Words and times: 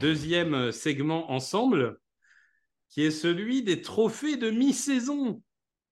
Deuxième 0.00 0.72
segment 0.72 1.30
ensemble, 1.30 1.98
qui 2.90 3.02
est 3.04 3.10
celui 3.10 3.62
des 3.62 3.80
trophées 3.80 4.36
de 4.36 4.50
mi-saison. 4.50 5.42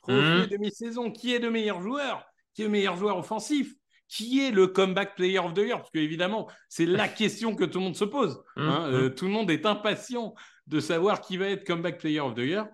Trophées 0.03 0.21
Mhm. 0.43 0.47
de 0.47 0.57
mi-saison. 0.59 1.11
Qui 1.11 1.35
est 1.35 1.39
le 1.39 1.51
meilleur 1.51 1.81
joueur? 1.81 2.25
Qui 2.55 2.63
est 2.63 2.65
le 2.67 2.71
meilleur 2.71 2.97
joueur 2.97 3.17
offensif? 3.19 3.73
Qui 4.09 4.45
est 4.45 4.51
le 4.51 4.67
comeback 4.67 5.15
player 5.15 5.39
of 5.39 5.55
the 5.55 5.59
year? 5.59 5.79
Parce 5.79 5.91
que 5.91 5.99
évidemment, 5.99 6.49
c'est 6.69 6.85
la 6.87 7.09
question 7.09 7.55
que 7.55 7.65
tout 7.65 7.79
le 7.79 7.85
monde 7.85 7.97
se 7.97 8.05
pose. 8.05 8.43
hein. 8.57 8.89
Mhm. 8.89 8.95
Euh, 8.95 9.09
tout 9.09 9.25
le 9.27 9.31
monde 9.31 9.51
est 9.51 9.65
impatient 9.65 10.35
de 10.67 10.81
savoir 10.81 11.21
qui 11.21 11.37
va 11.37 11.47
être 11.47 11.65
comeback 11.67 11.99
player 11.99 12.21
of 12.21 12.35
the 12.35 12.39
year. 12.39 12.67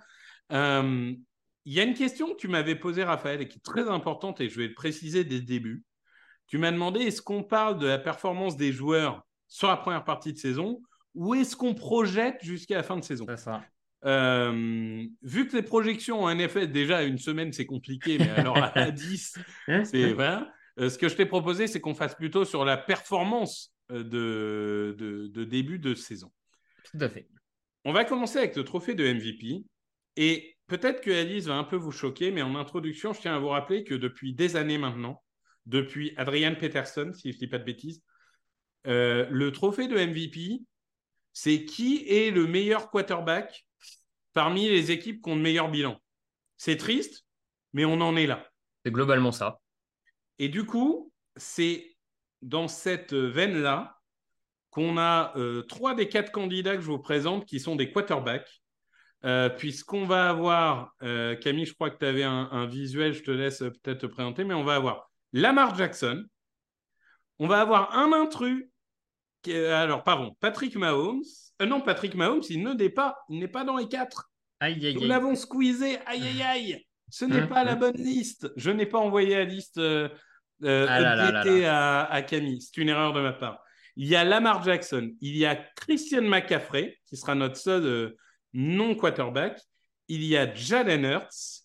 Euh, 0.52 1.12
Il 1.64 1.72
y 1.74 1.80
a 1.80 1.82
une 1.82 1.94
question 1.94 2.32
que 2.32 2.36
tu 2.36 2.48
m'avais 2.48 2.74
posée, 2.76 3.04
Raphaël, 3.04 3.40
et 3.42 3.48
qui 3.48 3.58
est 3.58 3.64
très 3.64 3.88
importante, 3.88 4.40
et 4.40 4.48
je 4.48 4.58
vais 4.58 4.68
le 4.68 4.74
préciser 4.74 5.24
dès 5.24 5.36
le 5.36 5.42
début. 5.42 5.84
Tu 6.46 6.56
m'as 6.56 6.72
demandé 6.72 7.00
est-ce 7.00 7.20
qu'on 7.20 7.42
parle 7.42 7.78
de 7.78 7.86
la 7.86 7.98
performance 7.98 8.56
des 8.56 8.72
joueurs 8.72 9.22
sur 9.48 9.68
la 9.68 9.76
première 9.76 10.04
partie 10.04 10.32
de 10.32 10.38
saison 10.38 10.80
ou 11.14 11.34
est-ce 11.34 11.56
qu'on 11.56 11.74
projette 11.74 12.36
jusqu'à 12.42 12.76
la 12.76 12.82
fin 12.82 12.96
de 12.96 13.02
saison? 13.04 13.26
C'est 13.28 13.36
ça. 13.36 13.64
Euh, 14.04 15.04
Vu 15.22 15.48
que 15.48 15.56
les 15.56 15.62
projections 15.62 16.22
en 16.22 16.34
NFL, 16.34 16.68
déjà 16.70 17.02
une 17.02 17.18
semaine 17.18 17.52
c'est 17.52 17.66
compliqué, 17.66 18.18
mais 18.18 18.30
alors 18.30 18.56
à 18.56 18.90
10, 18.90 19.38
c'est 19.84 20.12
voilà. 20.12 20.52
Euh, 20.78 20.88
ce 20.88 20.96
que 20.96 21.08
je 21.08 21.16
t'ai 21.16 21.26
proposé, 21.26 21.66
c'est 21.66 21.80
qu'on 21.80 21.94
fasse 21.94 22.14
plutôt 22.14 22.44
sur 22.44 22.64
la 22.64 22.76
performance 22.76 23.74
euh, 23.90 24.04
de, 24.04 24.94
de, 24.96 25.26
de 25.26 25.44
début 25.44 25.80
de 25.80 25.94
saison. 25.94 26.30
Tout 26.84 26.98
à 27.00 27.08
fait. 27.08 27.28
On 27.84 27.92
va 27.92 28.04
commencer 28.04 28.38
avec 28.38 28.54
le 28.54 28.62
trophée 28.62 28.94
de 28.94 29.12
MVP. 29.12 29.64
Et 30.16 30.56
peut-être 30.68 31.00
que 31.00 31.10
Alice 31.10 31.46
va 31.46 31.54
un 31.54 31.64
peu 31.64 31.76
vous 31.76 31.90
choquer, 31.90 32.30
mais 32.30 32.42
en 32.42 32.54
introduction, 32.54 33.12
je 33.12 33.20
tiens 33.20 33.34
à 33.34 33.38
vous 33.38 33.48
rappeler 33.48 33.84
que 33.84 33.94
depuis 33.94 34.34
des 34.34 34.56
années 34.56 34.78
maintenant, 34.78 35.22
depuis 35.66 36.14
Adrian 36.16 36.54
Peterson, 36.54 37.12
si 37.12 37.32
je 37.32 37.36
ne 37.36 37.40
dis 37.40 37.46
pas 37.48 37.58
de 37.58 37.64
bêtises, 37.64 38.02
euh, 38.86 39.26
le 39.30 39.50
trophée 39.52 39.88
de 39.88 39.96
MVP, 39.96 40.60
c'est 41.32 41.64
qui 41.64 42.04
est 42.08 42.30
le 42.30 42.46
meilleur 42.46 42.90
quarterback 42.90 43.66
parmi 44.32 44.68
les 44.68 44.90
équipes 44.90 45.22
qui 45.22 45.30
ont 45.30 45.36
le 45.36 45.42
meilleur 45.42 45.70
bilan. 45.70 46.00
C'est 46.56 46.76
triste, 46.76 47.26
mais 47.72 47.84
on 47.84 48.00
en 48.00 48.16
est 48.16 48.26
là. 48.26 48.48
C'est 48.84 48.92
globalement 48.92 49.32
ça. 49.32 49.60
Et 50.38 50.48
du 50.48 50.64
coup, 50.64 51.12
c'est 51.36 51.96
dans 52.42 52.68
cette 52.68 53.14
veine-là 53.14 53.98
qu'on 54.70 54.96
a 54.98 55.36
euh, 55.36 55.62
trois 55.62 55.94
des 55.94 56.08
quatre 56.08 56.30
candidats 56.30 56.76
que 56.76 56.82
je 56.82 56.90
vous 56.90 56.98
présente 56.98 57.46
qui 57.46 57.58
sont 57.58 57.76
des 57.76 57.90
quarterbacks. 57.90 58.62
Euh, 59.24 59.48
Puisqu'on 59.48 60.04
va 60.04 60.28
avoir, 60.28 60.92
euh, 61.02 61.34
Camille, 61.36 61.66
je 61.66 61.74
crois 61.74 61.90
que 61.90 61.98
tu 61.98 62.06
avais 62.06 62.22
un, 62.22 62.48
un 62.52 62.66
visuel, 62.66 63.12
je 63.14 63.22
te 63.22 63.30
laisse 63.30 63.62
euh, 63.62 63.70
peut-être 63.70 64.02
te 64.02 64.06
présenter, 64.06 64.44
mais 64.44 64.54
on 64.54 64.64
va 64.64 64.76
avoir 64.76 65.10
Lamar 65.32 65.74
Jackson, 65.76 66.24
on 67.38 67.46
va 67.46 67.60
avoir 67.60 67.96
un 67.96 68.12
intrus, 68.12 68.68
qui 69.42 69.52
est- 69.52 69.66
alors 69.66 70.04
pardon, 70.04 70.36
Patrick 70.40 70.76
Mahomes. 70.76 71.22
Euh, 71.60 71.66
non, 71.66 71.80
Patrick 71.80 72.14
Mahomes, 72.14 72.42
il 72.48 72.62
ne 72.62 72.72
n'est 72.72 72.90
pas, 72.90 73.16
il 73.28 73.38
n'est 73.40 73.48
pas 73.48 73.64
dans 73.64 73.76
les 73.76 73.88
quatre. 73.88 74.30
Aïe, 74.60 74.84
aïe, 74.86 74.94
Nous 74.94 75.02
aïe. 75.02 75.08
l'avons 75.08 75.34
squeezé. 75.34 75.98
Aïe, 76.06 76.22
aïe, 76.26 76.42
aïe. 76.42 76.86
Ce 77.10 77.24
n'est 77.24 77.42
Hum, 77.42 77.48
pas 77.48 77.64
la 77.64 77.72
hum. 77.72 77.78
bonne 77.80 77.96
liste. 77.96 78.52
Je 78.56 78.70
n'ai 78.70 78.86
pas 78.86 78.98
envoyé 78.98 79.34
la 79.36 79.44
liste 79.44 79.78
Ah 79.78 80.10
là 80.60 81.00
là 81.00 81.16
là 81.16 81.28
updatée 81.28 81.66
À, 81.66 82.04
à 82.04 82.22
Camille. 82.22 82.60
C'est 82.60 82.80
une 82.80 82.88
erreur 82.88 83.12
de 83.12 83.20
ma 83.20 83.32
part. 83.32 83.60
Il 83.96 84.06
y 84.08 84.16
a 84.16 84.24
Lamar 84.24 84.62
Jackson. 84.62 85.10
Il 85.20 85.36
y 85.36 85.46
a 85.46 85.56
Christian 85.76 86.22
McCaffrey, 86.22 86.98
qui 87.06 87.16
sera 87.16 87.34
notre 87.34 87.56
seul 87.56 88.14
euh, 88.54 88.58
non-quarterback. 88.60 89.60
Il 90.08 90.24
y 90.24 90.36
a 90.36 90.52
Jalen 90.52 91.04
Hurts. 91.04 91.64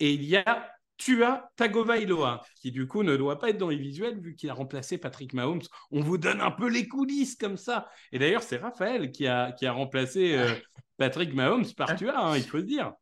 Et 0.00 0.12
il 0.12 0.24
y 0.24 0.36
a 0.36 0.70
Tua 0.98 1.50
Tagovailoa, 1.56 2.44
qui 2.56 2.72
du 2.72 2.86
coup 2.86 3.02
ne 3.02 3.16
doit 3.16 3.38
pas 3.38 3.50
être 3.50 3.58
dans 3.58 3.68
les 3.68 3.76
visuels 3.76 4.20
vu 4.20 4.34
qu'il 4.34 4.50
a 4.50 4.54
remplacé 4.54 4.98
Patrick 4.98 5.32
Mahomes. 5.32 5.62
On 5.90 6.00
vous 6.00 6.18
donne 6.18 6.40
un 6.40 6.50
peu 6.50 6.68
les 6.68 6.88
coulisses 6.88 7.36
comme 7.36 7.56
ça. 7.56 7.88
Et 8.12 8.18
d'ailleurs, 8.18 8.42
c'est 8.42 8.56
Raphaël 8.56 9.10
qui 9.12 9.26
a, 9.26 9.52
qui 9.52 9.64
a 9.64 9.72
remplacé 9.72 10.36
euh, 10.36 10.52
Patrick 10.96 11.34
Mahomes 11.34 11.66
par 11.76 11.96
Tua, 11.96 12.18
hein, 12.18 12.36
il 12.36 12.42
faut 12.42 12.58
le 12.58 12.64
dire. 12.64 12.92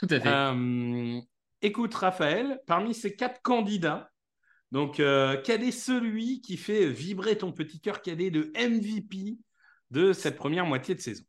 Tout 0.00 0.08
à 0.10 0.20
fait. 0.20 0.28
Euh, 0.28 1.20
écoute, 1.62 1.94
Raphaël, 1.94 2.60
parmi 2.66 2.92
ces 2.92 3.14
quatre 3.14 3.40
candidats, 3.42 4.10
donc 4.72 4.98
euh, 4.98 5.40
quel 5.44 5.62
est 5.62 5.70
celui 5.70 6.40
qui 6.40 6.56
fait 6.56 6.88
vibrer 6.88 7.38
ton 7.38 7.52
petit 7.52 7.80
cœur? 7.80 8.02
Quel 8.02 8.20
est 8.20 8.30
le 8.30 8.52
MVP 8.56 9.38
de 9.92 10.12
cette 10.12 10.36
première 10.36 10.66
moitié 10.66 10.96
de 10.96 11.00
saison? 11.00 11.22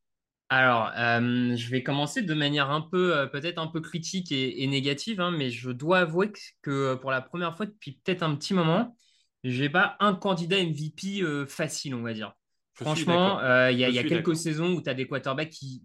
Alors, 0.49 0.91
euh, 0.95 1.55
je 1.55 1.69
vais 1.71 1.81
commencer 1.81 2.21
de 2.21 2.33
manière 2.35 2.69
un 2.69 2.81
peu, 2.81 3.17
euh, 3.17 3.25
peut-être 3.25 3.57
un 3.57 3.67
peu 3.67 3.81
critique 3.81 4.31
et, 4.31 4.63
et 4.63 4.67
négative, 4.67 5.19
hein, 5.19 5.31
mais 5.31 5.49
je 5.49 5.71
dois 5.71 5.99
avouer 5.99 6.31
que, 6.31 6.39
que, 6.61 6.71
euh, 6.71 6.95
pour 6.95 7.09
la 7.09 7.21
première 7.21 7.57
fois 7.57 7.65
depuis 7.65 7.93
peut-être 7.93 8.21
un 8.21 8.35
petit 8.35 8.53
moment, 8.53 8.95
j'ai 9.43 9.69
pas 9.69 9.95
un 9.99 10.13
candidat 10.13 10.63
MVP 10.63 11.21
euh, 11.21 11.47
facile, 11.47 11.95
on 11.95 12.03
va 12.03 12.13
dire. 12.13 12.33
Je 12.77 12.83
Franchement, 12.83 13.39
il 13.69 13.79
y 13.79 13.85
a, 13.85 13.89
Je 13.89 14.01
y 14.01 14.07
quelques 14.07 14.35
saisons 14.35 14.73
où 14.73 14.81
tu 14.81 14.89
as 14.89 14.93
des 14.93 15.07
quarterbacks 15.07 15.49
qui 15.49 15.81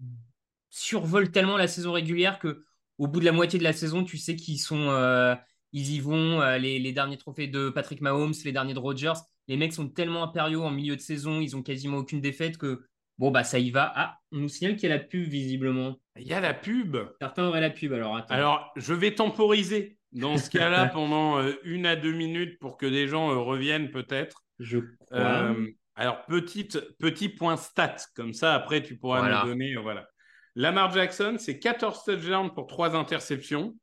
survolent 0.68 1.30
tellement 1.30 1.56
la 1.56 1.68
saison 1.68 1.92
régulière 1.92 2.38
que 2.38 2.64
au 2.98 3.06
bout 3.06 3.20
de 3.20 3.24
la 3.24 3.32
moitié 3.32 3.58
de 3.58 3.64
la 3.64 3.72
saison, 3.72 4.04
tu 4.04 4.18
sais 4.18 4.36
qu'ils 4.36 4.58
sont, 4.58 5.36
ils 5.72 5.90
y 5.92 6.00
vont. 6.00 6.40
les, 6.56 6.80
les 6.80 6.92
derniers 6.92 7.16
trophées 7.16 7.46
de 7.46 7.70
Patrick 7.70 8.00
Mahomes, 8.00 8.34
les 8.44 8.52
derniers 8.52 8.74
de 8.74 8.78
Rodgers, 8.80 9.12
les 9.46 9.56
mecs 9.56 9.72
sont 9.72 9.88
tellement 9.88 10.24
impériaux 10.24 10.64
en 10.64 10.70
milieu 10.70 10.96
de 10.96 11.00
saison, 11.00 11.40
ils 11.40 11.56
ont 11.56 11.62
quasiment 11.62 11.98
aucune 11.98 12.20
défaite 12.20 12.58
que 12.58 12.82
bon 13.20 13.30
bah 13.30 13.44
ça 13.44 13.58
y 13.60 13.70
va. 13.70 13.92
Ah, 13.94 14.18
on 14.32 14.38
nous 14.38 14.48
signale 14.48 14.74
qu'il 14.76 14.88
y 14.88 14.92
a 14.92 14.96
la 14.96 15.02
pub 15.04 15.28
visiblement. 15.28 15.96
Il 16.16 16.26
y 16.26 16.32
a 16.32 16.40
la 16.40 16.54
pub. 16.54 16.96
Certains 17.20 17.44
auraient 17.46 17.60
la 17.60 17.70
pub 17.70 17.92
alors 17.92 18.16
attends. 18.16 18.34
Alors, 18.34 18.72
je 18.76 18.94
vais 18.94 19.14
temporiser 19.14 19.98
dans 20.12 20.38
ce 20.38 20.50
cas-là 20.50 20.86
pendant 20.92 21.38
euh, 21.38 21.52
une 21.62 21.86
à 21.86 21.94
deux 21.94 22.12
minutes 22.12 22.58
pour 22.58 22.76
que 22.78 22.86
les 22.86 23.06
gens 23.06 23.30
euh, 23.30 23.36
reviennent 23.36 23.90
peut-être. 23.90 24.42
je 24.58 24.78
crois. 24.78 25.18
Euh, 25.18 25.70
alors, 25.96 26.24
petite, 26.24 26.80
petit 26.98 27.28
point 27.28 27.58
stat, 27.58 27.96
comme 28.16 28.32
ça, 28.32 28.54
après, 28.54 28.82
tu 28.82 28.96
pourras 28.96 29.18
Voilà. 29.20 29.42
nous 29.44 29.50
donner. 29.50 29.76
voilà. 29.76 30.08
Lamar 30.56 30.90
Jackson, 30.90 31.36
c'est 31.38 31.58
14 31.58 32.02
touchdowns 32.04 32.54
pour 32.54 32.66
3 32.66 32.96
interceptions. 32.96 33.76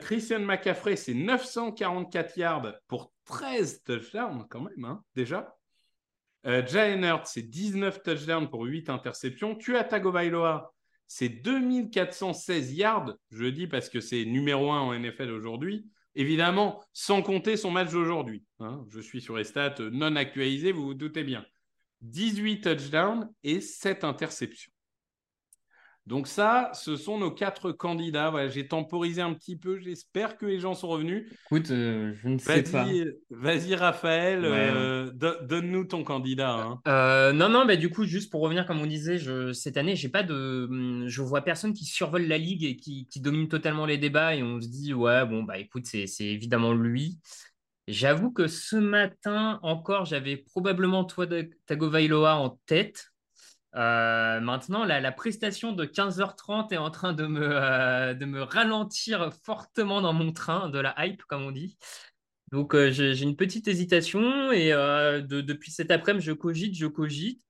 Christian 0.00 0.38
McCaffrey, 0.40 0.94
c'est 0.96 1.12
944 1.12 2.36
yards 2.38 2.72
pour 2.86 3.12
13 3.26 3.82
touchdowns, 3.82 4.46
quand 4.48 4.60
même, 4.60 4.84
hein, 4.84 5.02
déjà. 5.14 5.54
Euh, 6.46 6.66
Jalen 6.66 7.04
Hurts, 7.04 7.26
c'est 7.28 7.42
19 7.42 8.02
touchdowns 8.02 8.48
pour 8.50 8.64
8 8.64 8.90
interceptions. 8.90 9.54
Tua 9.54 9.84
Tagovailoa, 9.84 10.72
c'est 11.06 11.28
2416 11.28 12.74
yards. 12.74 13.14
Je 13.30 13.42
le 13.44 13.52
dis 13.52 13.66
parce 13.66 13.88
que 13.88 14.00
c'est 14.00 14.24
numéro 14.24 14.72
1 14.72 14.80
en 14.80 14.98
NFL 14.98 15.30
aujourd'hui. 15.30 15.86
Évidemment, 16.14 16.82
sans 16.92 17.22
compter 17.22 17.56
son 17.56 17.70
match 17.70 17.90
d'aujourd'hui. 17.90 18.44
hein. 18.60 18.84
Je 18.90 19.00
suis 19.00 19.20
sur 19.20 19.36
les 19.36 19.44
stats 19.44 19.76
non 19.92 20.16
actualisées, 20.16 20.72
vous 20.72 20.84
vous 20.84 20.94
doutez 20.94 21.24
bien. 21.24 21.46
18 22.02 22.60
touchdowns 22.60 23.30
et 23.44 23.60
7 23.60 24.04
interceptions. 24.04 24.72
Donc 26.06 26.26
ça, 26.26 26.72
ce 26.74 26.96
sont 26.96 27.18
nos 27.18 27.30
quatre 27.30 27.70
candidats. 27.70 28.30
Voilà, 28.30 28.48
J'ai 28.48 28.66
temporisé 28.66 29.22
un 29.22 29.32
petit 29.34 29.56
peu. 29.56 29.78
J'espère 29.78 30.36
que 30.36 30.46
les 30.46 30.58
gens 30.58 30.74
sont 30.74 30.88
revenus. 30.88 31.30
Écoute, 31.44 31.70
euh, 31.70 32.12
je 32.20 32.28
ne 32.28 32.38
sais 32.38 32.64
pas. 32.64 32.86
Vas-y, 33.30 33.74
Raphaël, 33.76 34.40
Ouais. 34.40 34.48
euh, 34.74 35.10
do- 35.12 35.40
donne-nous 35.42 35.84
ton 35.84 36.02
candidat. 36.02 36.54
hein. 36.54 36.80
Euh, 36.88 37.32
non, 37.32 37.48
non, 37.48 37.66
bah, 37.66 37.76
du 37.76 37.88
coup, 37.88 38.04
juste 38.04 38.32
pour 38.32 38.40
revenir, 38.40 38.66
comme 38.66 38.80
on 38.80 38.86
disait, 38.86 39.18
je, 39.18 39.52
cette 39.52 39.76
année, 39.76 39.94
j'ai 39.94 40.08
pas 40.08 40.24
de, 40.24 40.66
hum, 40.68 41.04
je 41.06 41.22
vois 41.22 41.42
personne 41.42 41.72
qui 41.72 41.84
survole 41.84 42.26
la 42.26 42.38
ligue 42.38 42.64
et 42.64 42.74
qui, 42.76 43.06
qui 43.06 43.20
domine 43.20 43.46
totalement 43.48 43.86
les 43.86 43.98
débats 43.98 44.34
et 44.34 44.42
on 44.42 44.60
se 44.60 44.66
dit, 44.68 44.92
ouais, 44.94 45.24
bon, 45.24 45.44
bah 45.44 45.58
écoute, 45.58 45.86
c'est, 45.86 46.08
c'est 46.08 46.26
évidemment 46.26 46.72
lui. 46.72 47.20
J'avoue 47.86 48.32
que 48.32 48.48
ce 48.48 48.76
matin 48.76 49.60
encore, 49.62 50.04
j'avais 50.04 50.36
probablement 50.36 51.04
toi 51.04 51.26
Tagovailoa 51.66 52.36
en 52.36 52.58
tête. 52.66 53.11
Euh, 53.74 54.40
maintenant, 54.40 54.84
la, 54.84 55.12
prestation 55.12 55.72
de 55.72 55.84
15h30 55.84 56.72
est 56.72 56.76
en 56.76 56.90
train 56.90 57.12
de 57.12 57.26
me, 57.26 57.40
euh, 57.42 58.14
de 58.14 58.24
me 58.26 58.42
ralentir 58.42 59.32
fortement 59.44 60.00
dans 60.02 60.12
mon 60.12 60.32
train, 60.32 60.68
de 60.68 60.78
la 60.78 60.94
hype, 60.98 61.22
comme 61.24 61.42
on 61.42 61.52
dit. 61.52 61.78
Donc, 62.50 62.74
euh, 62.74 62.90
j'ai 62.90 63.22
une 63.22 63.36
petite 63.36 63.66
hésitation 63.68 64.52
et 64.52 64.70
de- 64.72 65.40
depuis 65.40 65.70
cet 65.70 65.90
après-midi, 65.90 66.24
je 66.26 66.32
cogite, 66.32 66.76
je 66.76 66.86
cogite. 66.86 67.42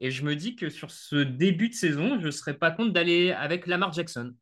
Et 0.00 0.10
je 0.10 0.24
me 0.24 0.34
dis 0.34 0.56
que 0.56 0.70
sur 0.70 0.90
ce 0.90 1.16
début 1.16 1.68
de 1.68 1.74
saison, 1.74 2.18
je 2.18 2.26
ne 2.26 2.30
serais 2.30 2.54
pas 2.54 2.70
contre 2.70 2.92
d'aller 2.92 3.32
avec 3.32 3.66
Lamar 3.66 3.92
Jackson. 3.92 4.34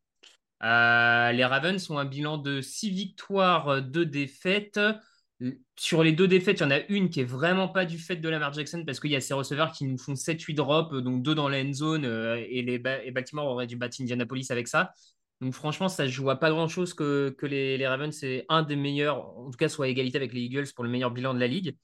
Les 0.61 1.45
Ravens 1.45 1.89
ont 1.89 1.99
un 1.99 2.05
bilan 2.05 2.37
de 2.37 2.61
6 2.61 2.89
victoires, 2.89 3.81
2 3.81 4.05
défaites. 4.05 4.79
Sur 5.77 6.03
les 6.03 6.11
deux 6.11 6.27
défaites, 6.27 6.59
il 6.59 6.63
y 6.63 6.65
en 6.65 6.71
a 6.71 6.79
une 6.89 7.09
qui 7.09 7.21
est 7.21 7.25
vraiment 7.25 7.69
pas 7.69 7.85
du 7.85 7.97
fait 7.97 8.17
de 8.17 8.27
Lamar 8.27 8.51
Jackson 8.53 8.83
parce 8.85 8.99
qu'il 8.99 9.11
y 9.11 9.15
a 9.15 9.21
ces 9.21 9.33
receveurs 9.33 9.71
qui 9.71 9.85
nous 9.85 9.97
font 9.97 10.15
7-8 10.15 10.53
drops, 10.53 11.01
donc 11.01 11.23
deux 11.23 11.33
dans 11.33 11.47
la 11.47 11.61
end 11.61 11.71
zone 11.71 12.03
euh, 12.05 12.35
et, 12.49 12.61
les 12.61 12.81
et 13.05 13.11
Baltimore 13.11 13.47
aurait 13.47 13.67
dû 13.67 13.77
battre 13.77 13.97
Indianapolis 14.01 14.47
avec 14.49 14.67
ça. 14.67 14.91
Donc 15.39 15.53
franchement, 15.53 15.87
ça 15.87 16.03
ne 16.03 16.09
joue 16.09 16.25
pas 16.35 16.49
grand-chose 16.49 16.93
que, 16.93 17.29
que 17.37 17.45
les, 17.45 17.87
Ravens, 17.87 18.13
c'est 18.13 18.45
un 18.49 18.63
des 18.63 18.75
meilleurs, 18.75 19.37
en 19.37 19.49
tout 19.49 19.57
cas 19.57 19.69
soit 19.69 19.85
à 19.85 19.89
égalité 19.89 20.17
avec 20.17 20.33
les 20.33 20.41
Eagles 20.41 20.67
pour 20.75 20.83
le 20.83 20.89
meilleur 20.89 21.11
bilan 21.11 21.33
de 21.33 21.39
la 21.39 21.47
ligue. 21.47 21.77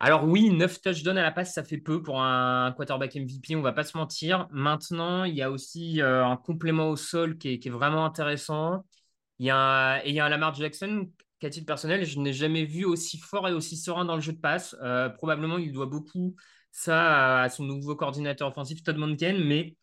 Alors 0.00 0.24
oui, 0.24 0.50
9 0.50 0.80
touchdowns 0.80 1.18
à 1.18 1.22
la 1.22 1.32
passe, 1.32 1.52
ça 1.54 1.64
fait 1.64 1.78
peu 1.78 2.02
pour 2.02 2.22
un 2.22 2.72
quarterback 2.72 3.16
MVP, 3.16 3.56
on 3.56 3.62
va 3.62 3.72
pas 3.72 3.84
se 3.84 3.96
mentir. 3.96 4.48
Maintenant, 4.52 5.24
il 5.24 5.34
y 5.34 5.42
a 5.42 5.50
aussi 5.50 6.00
euh, 6.00 6.24
un 6.24 6.36
complément 6.36 6.88
au 6.90 6.96
sol 6.96 7.36
qui 7.36 7.54
est, 7.54 7.68
vraiment 7.68 8.04
intéressant. 8.06 8.84
Il 9.38 9.46
y, 9.46 9.50
a 9.50 10.04
il 10.06 10.14
y 10.14 10.20
a 10.20 10.24
un 10.26 10.28
Lamar 10.28 10.54
Jackson 10.54 11.10
qu'à 11.38 11.50
titre 11.50 11.66
personnel, 11.66 12.04
je 12.04 12.18
n'ai 12.18 12.32
jamais 12.32 12.64
vu 12.64 12.84
aussi 12.84 13.18
fort 13.18 13.48
et 13.48 13.52
aussi 13.52 13.76
serein 13.76 14.04
dans 14.04 14.16
le 14.16 14.20
jeu 14.20 14.32
de 14.32 14.40
passe. 14.40 14.76
Euh, 14.82 15.08
probablement, 15.08 15.58
il 15.58 15.72
doit 15.72 15.86
beaucoup 15.86 16.34
ça 16.70 17.42
à 17.42 17.48
son 17.48 17.64
nouveau 17.64 17.96
coordinateur 17.96 18.48
offensif, 18.48 18.82
Todd 18.82 18.96
Monken, 18.96 19.42
mais 19.44 19.76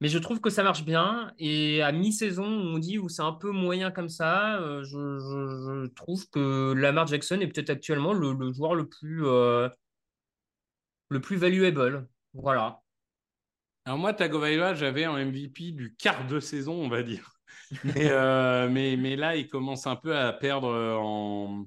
mais 0.00 0.08
je 0.08 0.18
trouve 0.18 0.40
que 0.40 0.50
ça 0.50 0.62
marche 0.62 0.84
bien. 0.84 1.32
Et 1.38 1.82
à 1.82 1.92
mi-saison, 1.92 2.44
on 2.44 2.78
dit 2.78 2.98
où 2.98 3.08
c'est 3.08 3.22
un 3.22 3.32
peu 3.32 3.50
moyen 3.50 3.90
comme 3.90 4.08
ça, 4.08 4.60
euh, 4.60 4.84
je, 4.84 5.86
trouve 5.94 6.28
que 6.30 6.72
Lamar 6.72 7.06
Jackson 7.06 7.40
est 7.40 7.48
peut-être 7.48 7.70
actuellement 7.70 8.12
le, 8.12 8.52
joueur 8.52 8.74
le 8.74 8.88
plus, 8.88 9.26
euh, 9.26 9.68
le 11.08 11.20
plus 11.20 11.36
valuable. 11.36 12.06
Voilà. 12.34 12.80
Alors 13.84 13.98
moi, 13.98 14.12
Tagovailoa, 14.12 14.74
j'avais 14.74 15.04
un 15.04 15.24
MVP 15.24 15.72
du 15.72 15.94
quart 15.96 16.26
de 16.26 16.40
saison, 16.40 16.74
on 16.74 16.88
va 16.88 17.02
dire. 17.02 17.37
Mais, 17.84 18.10
euh, 18.10 18.68
mais, 18.70 18.96
mais, 18.96 19.16
là, 19.16 19.36
il 19.36 19.48
commence 19.48 19.86
un 19.86 19.96
peu 19.96 20.16
à 20.16 20.32
perdre 20.32 20.68
en, 20.68 21.66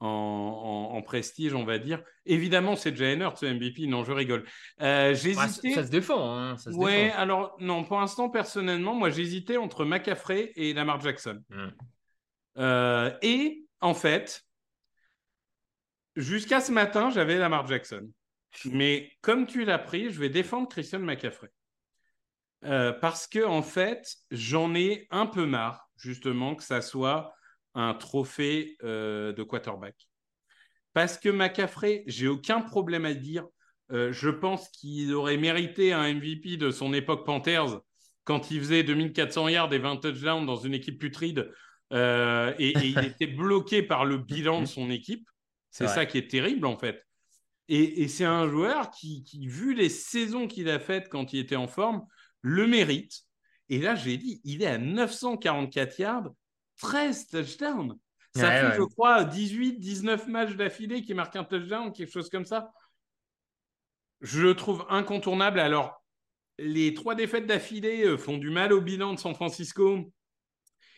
en, 0.00 1.02
prestige, 1.02 1.54
on 1.54 1.64
va 1.64 1.78
dire. 1.78 2.02
Évidemment, 2.24 2.76
c'est 2.76 2.94
Jalen 2.94 3.30
ce 3.36 3.46
MVP. 3.46 3.86
Non, 3.86 4.04
je 4.04 4.12
rigole. 4.12 4.44
Euh, 4.80 5.14
j'hésitais. 5.14 5.72
ça, 5.72 5.84
se 5.84 5.90
défend. 5.90 6.36
Hein, 6.36 6.56
ouais, 6.72 7.10
alors 7.12 7.56
non, 7.60 7.84
pour 7.84 7.98
l'instant, 7.98 8.28
personnellement, 8.28 8.94
moi, 8.94 9.10
j'hésitais 9.10 9.56
entre 9.56 9.84
McCaffrey 9.84 10.52
et 10.56 10.74
Lamar 10.74 11.00
Jackson. 11.00 11.42
Euh, 12.58 13.10
et 13.22 13.64
en 13.80 13.94
fait, 13.94 14.42
jusqu'à 16.16 16.60
ce 16.60 16.72
matin, 16.72 17.10
j'avais 17.10 17.38
Lamar 17.38 17.66
Jackson. 17.66 18.08
Mais 18.64 19.12
comme 19.20 19.46
tu 19.46 19.64
l'as 19.64 19.78
pris, 19.78 20.10
je 20.10 20.18
vais 20.18 20.30
défendre 20.30 20.68
Christian 20.68 21.00
McCaffrey. 21.00 21.50
Euh, 22.66 22.92
parce 22.92 23.26
que 23.26 23.44
en 23.44 23.62
fait, 23.62 24.16
j'en 24.30 24.74
ai 24.74 25.06
un 25.10 25.26
peu 25.26 25.46
marre, 25.46 25.88
justement, 25.96 26.54
que 26.54 26.64
ça 26.64 26.82
soit 26.82 27.32
un 27.74 27.94
trophée 27.94 28.76
euh, 28.82 29.32
de 29.32 29.42
quarterback. 29.42 29.94
Parce 30.92 31.18
que 31.18 31.28
McCaffrey, 31.28 32.02
j'ai 32.06 32.26
aucun 32.28 32.60
problème 32.60 33.04
à 33.04 33.14
dire. 33.14 33.46
Euh, 33.92 34.12
je 34.12 34.30
pense 34.30 34.68
qu'il 34.70 35.14
aurait 35.14 35.36
mérité 35.36 35.92
un 35.92 36.12
MVP 36.12 36.56
de 36.56 36.70
son 36.70 36.92
époque 36.92 37.24
Panthers 37.24 37.80
quand 38.24 38.50
il 38.50 38.58
faisait 38.58 38.82
2400 38.82 39.48
yards 39.48 39.72
et 39.72 39.78
20 39.78 39.98
touchdowns 39.98 40.46
dans 40.46 40.56
une 40.56 40.74
équipe 40.74 40.98
putride 40.98 41.52
et, 41.92 42.72
il 42.82 42.98
était 43.04 43.28
bloqué 43.28 43.84
par 43.84 44.04
le 44.04 44.18
bilan 44.18 44.62
de 44.62 44.66
son 44.66 44.90
équipe. 44.90 45.28
C'est 45.70 45.86
ça 45.86 46.06
qui 46.06 46.18
est 46.18 46.28
terrible 46.28 46.66
en 46.66 46.76
fait. 46.76 47.06
Et, 47.68 48.08
c'est 48.08 48.24
un 48.24 48.48
joueur 48.48 48.90
qui, 48.90 49.22
qui, 49.22 49.46
vu 49.46 49.74
les 49.74 49.88
saisons 49.88 50.48
qu'il 50.48 50.68
a 50.68 50.80
faites 50.80 51.08
quand 51.08 51.32
il 51.32 51.38
était 51.38 51.54
en 51.54 51.68
forme, 51.68 52.02
le 52.42 52.66
mérite. 52.66 53.22
Et 53.68 53.78
là, 53.78 53.94
j'ai 53.94 54.16
dit, 54.16 54.40
il 54.44 54.62
est 54.62 54.66
à 54.66 54.78
944 54.78 55.98
yards 55.98 56.30
13 56.78 57.28
touchdowns. 57.28 57.98
Ça 58.34 58.50
fait, 58.50 58.76
je 58.76 58.82
crois, 58.82 59.24
18, 59.24 59.78
19 59.78 60.28
matchs 60.28 60.56
d'affilée 60.56 61.02
qui 61.02 61.14
marquent 61.14 61.36
un 61.36 61.44
touchdown, 61.44 61.90
quelque 61.92 62.12
chose 62.12 62.28
comme 62.28 62.44
ça. 62.44 62.70
Je 64.20 64.42
le 64.42 64.54
trouve 64.54 64.84
incontournable. 64.90 65.58
Alors, 65.58 66.04
les 66.58 66.92
trois 66.94 67.14
défaites 67.14 67.46
d'affilée 67.46 68.04
euh, 68.04 68.18
font 68.18 68.38
du 68.38 68.50
mal 68.50 68.72
au 68.72 68.80
bilan 68.80 69.14
de 69.14 69.18
San 69.18 69.34
Francisco 69.34 70.12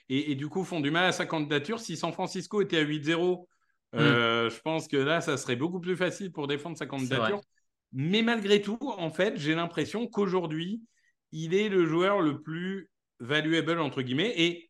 et, 0.08 0.34
du 0.36 0.48
coup 0.48 0.64
font 0.64 0.80
du 0.80 0.90
mal 0.90 1.04
à 1.06 1.12
sa 1.12 1.26
candidature. 1.26 1.80
Si 1.80 1.96
San 1.96 2.12
Francisco 2.12 2.62
était 2.62 2.78
à 2.78 2.84
8-0, 2.84 3.46
euh, 3.94 4.46
mm. 4.46 4.50
je 4.50 4.60
pense 4.60 4.88
que 4.88 4.96
là, 4.96 5.20
ça 5.20 5.36
serait 5.36 5.56
beaucoup 5.56 5.80
plus 5.80 5.96
facile 5.96 6.32
pour 6.32 6.46
défendre 6.48 6.76
sa 6.76 6.86
candidature. 6.86 7.40
Mais 7.92 8.22
malgré 8.22 8.62
tout, 8.62 8.78
en 8.80 9.10
fait, 9.10 9.36
j'ai 9.36 9.54
l'impression 9.54 10.06
qu'aujourd'hui, 10.06 10.82
il 11.32 11.54
est 11.54 11.68
le 11.68 11.86
joueur 11.86 12.20
le 12.20 12.40
plus 12.40 12.90
valuable, 13.20 13.80
entre 13.80 14.02
guillemets. 14.02 14.32
Et 14.36 14.68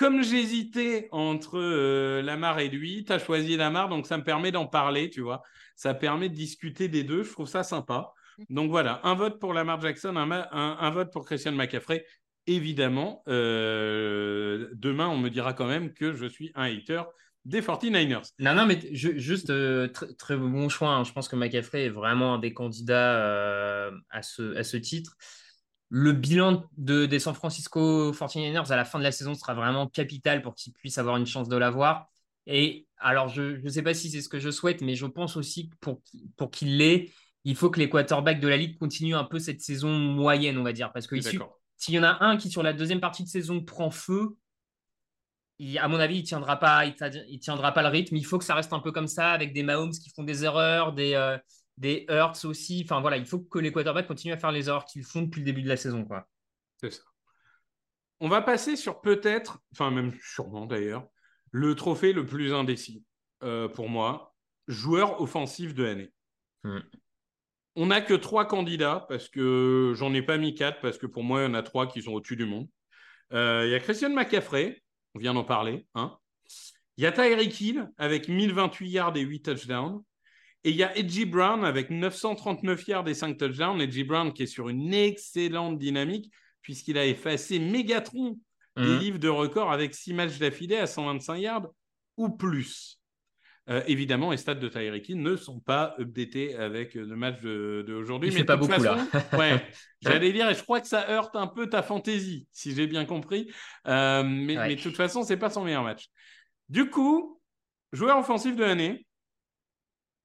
comme 0.00 0.22
j'hésitais 0.22 1.08
entre 1.12 1.58
euh, 1.58 2.22
Lamar 2.22 2.58
et 2.58 2.68
lui, 2.68 3.04
tu 3.04 3.12
as 3.12 3.18
choisi 3.18 3.56
Lamar, 3.56 3.88
donc 3.88 4.06
ça 4.06 4.16
me 4.16 4.24
permet 4.24 4.50
d'en 4.50 4.66
parler, 4.66 5.10
tu 5.10 5.20
vois. 5.20 5.42
Ça 5.76 5.94
permet 5.94 6.28
de 6.28 6.34
discuter 6.34 6.88
des 6.88 7.04
deux, 7.04 7.22
je 7.22 7.32
trouve 7.32 7.48
ça 7.48 7.62
sympa. 7.62 8.12
Donc 8.48 8.70
voilà, 8.70 9.00
un 9.04 9.14
vote 9.14 9.38
pour 9.38 9.52
Lamar 9.52 9.78
Jackson, 9.80 10.16
un, 10.16 10.90
vote 10.90 11.12
pour 11.12 11.26
Christian 11.26 11.52
McCaffrey. 11.52 12.06
Évidemment, 12.46 13.22
euh, 13.28 14.68
demain, 14.72 15.08
on 15.08 15.18
me 15.18 15.28
dira 15.28 15.52
quand 15.52 15.66
même 15.66 15.92
que 15.92 16.14
je 16.14 16.24
suis 16.24 16.50
un 16.54 16.64
hater 16.64 17.02
des 17.44 17.60
49ers. 17.60 18.32
Non, 18.38 18.54
non, 18.54 18.64
mais 18.64 18.78
juste 18.92 19.50
euh, 19.50 19.88
très 20.18 20.36
bon 20.36 20.70
choix. 20.70 20.90
Hein. 20.90 21.04
Je 21.04 21.12
pense 21.12 21.28
que 21.28 21.36
McCaffrey 21.36 21.84
est 21.84 21.90
vraiment 21.90 22.34
un 22.34 22.38
des 22.38 22.54
candidats 22.54 23.90
à, 24.08 24.22
ce, 24.22 24.56
à 24.56 24.64
ce 24.64 24.78
titre 24.78 25.14
le 25.90 26.12
bilan 26.12 26.64
de, 26.78 27.04
des 27.04 27.18
San 27.18 27.34
Francisco 27.34 28.12
49ers 28.12 28.72
à 28.72 28.76
la 28.76 28.84
fin 28.84 28.98
de 28.98 29.04
la 29.04 29.12
saison 29.12 29.34
sera 29.34 29.54
vraiment 29.54 29.88
capital 29.88 30.40
pour 30.40 30.54
qu'ils 30.54 30.72
puissent 30.72 30.98
avoir 30.98 31.16
une 31.16 31.26
chance 31.26 31.48
de 31.48 31.56
l'avoir. 31.56 32.08
Et 32.46 32.86
alors, 32.96 33.28
je 33.28 33.60
ne 33.60 33.68
sais 33.68 33.82
pas 33.82 33.92
si 33.92 34.08
c'est 34.08 34.20
ce 34.20 34.28
que 34.28 34.38
je 34.38 34.50
souhaite, 34.50 34.82
mais 34.82 34.94
je 34.94 35.06
pense 35.06 35.36
aussi 35.36 35.68
que 35.68 35.74
pour, 35.80 36.00
pour 36.36 36.50
qu'il 36.50 36.78
l'ait, 36.78 37.10
il 37.44 37.56
faut 37.56 37.70
que 37.70 37.80
les 37.80 37.90
quarterbacks 37.90 38.40
de 38.40 38.48
la 38.48 38.56
ligue 38.56 38.78
continuent 38.78 39.16
un 39.16 39.24
peu 39.24 39.40
cette 39.40 39.60
saison 39.62 39.90
moyenne, 39.90 40.58
on 40.58 40.62
va 40.62 40.72
dire. 40.72 40.92
Parce 40.92 41.08
que 41.08 41.20
s'il 41.20 41.94
y 41.94 41.98
en 41.98 42.04
a 42.04 42.24
un 42.24 42.36
qui, 42.36 42.50
sur 42.50 42.62
la 42.62 42.72
deuxième 42.72 43.00
partie 43.00 43.24
de 43.24 43.28
saison, 43.28 43.60
prend 43.60 43.90
feu, 43.90 44.36
à 45.78 45.88
mon 45.88 45.98
avis, 45.98 46.18
il 46.18 46.22
ne 46.22 46.26
tiendra, 46.26 46.56
pas, 46.56 46.86
il, 46.86 47.38
tiendra 47.40 47.72
pas 47.72 47.82
le 47.82 47.88
rythme. 47.88 48.16
Il 48.16 48.24
faut 48.24 48.38
que 48.38 48.44
ça 48.44 48.54
reste 48.54 48.72
un 48.72 48.78
peu 48.80 48.92
comme 48.92 49.08
ça, 49.08 49.30
avec 49.32 49.52
des 49.52 49.62
Mahomes 49.62 49.92
qui 49.92 50.10
font 50.10 50.22
des 50.22 50.44
erreurs, 50.44 50.92
des, 50.92 51.14
euh, 51.14 51.36
des 51.80 52.04
Hurts 52.08 52.44
aussi. 52.44 52.82
Enfin 52.84 53.00
voilà, 53.00 53.16
il 53.16 53.26
faut 53.26 53.40
que 53.40 53.58
les 53.58 53.72
quarterbacks 53.72 54.06
continuent 54.06 54.34
à 54.34 54.38
faire 54.38 54.52
les 54.52 54.68
erreurs 54.68 54.84
qu'ils 54.84 55.02
font 55.02 55.22
depuis 55.22 55.40
le 55.40 55.46
début 55.46 55.62
de 55.62 55.68
la 55.68 55.76
saison. 55.76 56.04
Quoi. 56.04 56.28
C'est 56.76 56.90
ça. 56.90 57.02
On 58.20 58.28
va 58.28 58.42
passer 58.42 58.76
sur 58.76 59.00
peut-être, 59.00 59.58
enfin 59.72 59.90
même 59.90 60.12
sûrement 60.22 60.66
d'ailleurs, 60.66 61.08
le 61.50 61.74
trophée 61.74 62.12
le 62.12 62.26
plus 62.26 62.52
indécis 62.52 63.02
euh, 63.42 63.66
pour 63.66 63.88
moi, 63.88 64.34
joueur 64.68 65.20
offensif 65.22 65.74
de 65.74 65.82
l'année. 65.82 66.12
Hmm. 66.62 66.80
On 67.76 67.86
n'a 67.86 68.02
que 68.02 68.12
trois 68.12 68.46
candidats 68.46 69.06
parce 69.08 69.30
que 69.30 69.94
j'en 69.96 70.12
ai 70.12 70.20
pas 70.20 70.36
mis 70.36 70.54
quatre 70.54 70.82
parce 70.82 70.98
que 70.98 71.06
pour 71.06 71.24
moi, 71.24 71.40
il 71.40 71.44
y 71.44 71.46
en 71.46 71.54
a 71.54 71.62
trois 71.62 71.86
qui 71.86 72.02
sont 72.02 72.12
au-dessus 72.12 72.36
du 72.36 72.44
monde. 72.44 72.68
Euh, 73.32 73.62
il 73.64 73.70
y 73.70 73.74
a 73.74 73.80
Christian 73.80 74.10
McCaffrey, 74.10 74.82
on 75.14 75.18
vient 75.18 75.32
d'en 75.32 75.44
parler. 75.44 75.86
Hein. 75.94 76.18
Il 76.98 77.04
y 77.04 77.06
a 77.06 77.12
Tyreek 77.12 77.58
Hill 77.58 77.90
avec 77.96 78.28
1028 78.28 78.90
yards 78.90 79.16
et 79.16 79.22
8 79.22 79.42
touchdowns. 79.42 80.02
Et 80.64 80.70
il 80.70 80.76
y 80.76 80.82
a 80.82 80.96
Edgy 80.96 81.24
Brown 81.24 81.64
avec 81.64 81.90
939 81.90 82.86
yards 82.86 83.08
et 83.08 83.14
5 83.14 83.38
touchdowns. 83.38 83.80
Edgy 83.80 84.04
Brown 84.04 84.32
qui 84.32 84.42
est 84.42 84.46
sur 84.46 84.68
une 84.68 84.92
excellente 84.92 85.78
dynamique 85.78 86.30
puisqu'il 86.62 86.98
a 86.98 87.06
effacé 87.06 87.58
Megatron 87.58 88.38
des 88.76 88.82
mhm. 88.82 88.98
livres 88.98 89.18
de 89.18 89.28
record 89.28 89.72
avec 89.72 89.94
6 89.94 90.14
matchs 90.14 90.38
d'affilée 90.38 90.76
à 90.76 90.86
125 90.86 91.36
yards 91.36 91.66
ou 92.16 92.28
plus. 92.28 93.00
Euh, 93.68 93.82
évidemment, 93.86 94.30
les 94.30 94.36
stats 94.36 94.54
de 94.54 94.68
Tyreek 94.68 95.08
Hill 95.08 95.22
ne 95.22 95.36
sont 95.36 95.60
pas 95.60 95.94
updatés 95.98 96.56
avec 96.56 96.94
le 96.94 97.14
match 97.14 97.40
d'aujourd'hui. 97.40 98.32
mais 98.34 98.44
pas 98.44 98.56
beaucoup 98.56 98.72
façon, 98.72 98.82
là. 98.82 99.06
ouais, 99.38 99.64
j'allais 100.00 100.32
dire, 100.32 100.48
et 100.50 100.54
je 100.54 100.62
crois 100.62 100.80
que 100.80 100.88
ça 100.88 101.08
heurte 101.08 101.36
un 101.36 101.46
peu 101.46 101.68
ta 101.68 101.82
fantaisie, 101.82 102.48
si 102.52 102.74
j'ai 102.74 102.86
bien 102.86 103.04
compris. 103.04 103.50
Euh, 103.86 104.24
mais, 104.24 104.56
mais, 104.56 104.76
de 104.76 104.80
toute 104.80 104.96
façon, 104.96 105.22
c'est 105.22 105.36
pas 105.36 105.50
son 105.50 105.64
meilleur 105.64 105.84
match. 105.84 106.08
Du 106.68 106.90
coup, 106.90 107.40
joueur 107.92 108.18
offensif 108.18 108.56
de 108.56 108.64
l'année, 108.64 109.06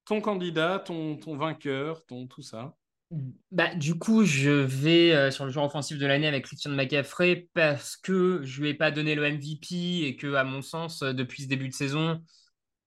ton 0.06 0.20
candidat, 0.20 0.78
ton, 0.78 1.18
vainqueur, 1.36 2.04
ton 2.06 2.26
tout 2.26 2.42
ça 2.42 2.74
bah, 3.52 3.72
du 3.76 3.96
coup, 3.96 4.24
je 4.24 4.50
vais 4.50 5.14
euh, 5.14 5.30
sur 5.30 5.44
le 5.44 5.52
joueur 5.52 5.66
offensif 5.66 5.96
de 5.96 6.06
l'année 6.06 6.26
avec 6.26 6.44
Christian 6.44 6.72
McCaffrey 6.72 7.48
parce 7.54 7.96
que 7.96 8.40
je 8.42 8.60
lui 8.60 8.70
ai 8.70 8.74
pas 8.74 8.90
donné 8.90 9.14
le 9.14 9.22
MVP 9.30 10.02
et 10.06 10.16
que, 10.16 10.34
à 10.34 10.42
mon 10.42 10.60
sens, 10.60 11.02
euh, 11.02 11.12
depuis 11.12 11.44
ce 11.44 11.48
début 11.48 11.68
de 11.68 11.72
saison, 11.72 12.20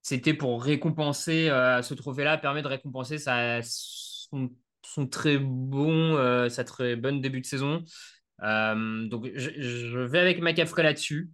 c'était 0.02 0.34
pour 0.34 0.62
récompenser 0.62 1.50
euh, 1.50 1.82
ce 1.82 1.94
trophée-là, 1.94 2.38
permet 2.38 2.62
de 2.62 2.68
récompenser 2.68 3.18
sa, 3.18 3.62
son, 3.64 4.50
très 5.10 5.38
bon, 5.38 6.50
sa 6.50 6.66
très 6.66 6.98
bonne 6.98 7.22
début 7.22 7.40
de 7.40 7.46
saison. 7.46 7.82
donc, 8.42 9.30
je, 9.36 9.52
je, 9.58 10.00
vais 10.00 10.20
avec 10.20 10.42
McCaffrey 10.42 10.84
là-dessus. 10.84 11.30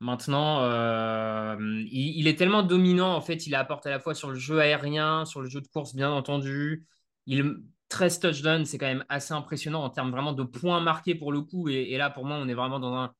Maintenant, 0.00 0.62
euh, 0.62 1.56
il, 1.90 2.26
est 2.26 2.38
tellement 2.38 2.62
dominant, 2.62 3.14
en 3.14 3.20
fait, 3.20 3.46
il 3.46 3.54
apporte 3.54 3.86
à 3.86 3.90
la 3.90 4.00
fois 4.00 4.14
sur 4.14 4.30
le 4.30 4.38
jeu 4.38 4.58
aérien, 4.58 5.26
sur 5.26 5.42
le 5.42 5.48
jeu 5.48 5.60
de 5.60 5.68
course, 5.68 5.94
bien 5.94 6.10
entendu. 6.10 6.86
Il, 7.26 7.62
13 7.90 8.20
touchdowns, 8.20 8.64
c'est 8.64 8.78
quand 8.78 8.86
même 8.86 9.04
assez 9.08 9.34
impressionnant 9.34 9.82
en 9.84 9.90
termes 9.90 10.10
vraiment 10.10 10.32
de 10.32 10.44
points 10.44 10.80
marqués 10.80 11.14
pour 11.14 11.32
le 11.32 11.42
coup. 11.42 11.68
Et, 11.68 11.96
là, 11.98 12.08
pour 12.08 12.24
moi, 12.24 12.36
on 12.36 12.48
est 12.48 12.54
vraiment 12.54 12.80
dans 12.80 12.94
un, 12.94 13.12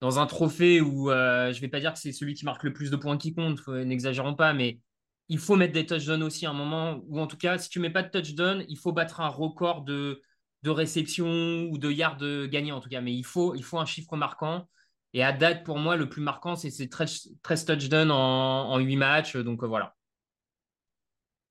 dans 0.00 0.18
un 0.20 0.26
trophée 0.26 0.80
où 0.80 1.10
je 1.10 1.48
ne 1.48 1.60
vais 1.60 1.68
pas 1.68 1.80
dire 1.80 1.92
que 1.94 1.98
c'est 1.98 2.12
celui 2.12 2.34
qui 2.34 2.44
marque 2.44 2.62
le 2.62 2.72
plus 2.72 2.90
de 2.90 2.96
points 2.96 3.18
qui 3.18 3.34
compte, 3.34 3.66
n'exagérons 3.68 4.34
pas, 4.34 4.52
mais 4.52 4.80
il 5.28 5.38
faut 5.38 5.56
mettre 5.56 5.72
des 5.72 5.86
touchdowns 5.86 6.22
aussi 6.22 6.46
à 6.46 6.50
un 6.50 6.54
moment, 6.54 7.00
ou 7.08 7.18
en 7.20 7.26
tout 7.26 7.38
cas, 7.38 7.58
si 7.58 7.70
tu 7.70 7.80
mets 7.80 7.90
pas 7.90 8.02
de 8.02 8.10
touchdown, 8.10 8.64
il 8.68 8.78
faut 8.78 8.92
battre 8.92 9.20
un 9.20 9.28
record 9.28 9.82
de, 9.82 10.22
de 10.62 10.70
réception 10.70 11.68
ou 11.70 11.78
de 11.78 11.90
yards 11.90 12.18
gagnés 12.48 12.72
en 12.72 12.80
tout 12.80 12.88
cas. 12.88 13.00
Mais 13.00 13.14
il 13.14 13.24
faut, 13.24 13.54
il 13.54 13.64
faut 13.64 13.78
un 13.78 13.86
chiffre 13.86 14.16
marquant. 14.16 14.68
Et 15.14 15.22
à 15.22 15.32
date, 15.32 15.64
pour 15.64 15.78
moi, 15.78 15.96
le 15.96 16.08
plus 16.08 16.20
marquant, 16.20 16.56
c'est 16.56 16.70
ces 16.70 16.88
13, 16.88 17.38
touchdowns 17.42 18.10
en, 18.10 18.70
en 18.70 18.78
8 18.78 18.96
matchs. 18.96 19.36
Donc 19.36 19.62
euh, 19.62 19.66
voilà. 19.66 19.94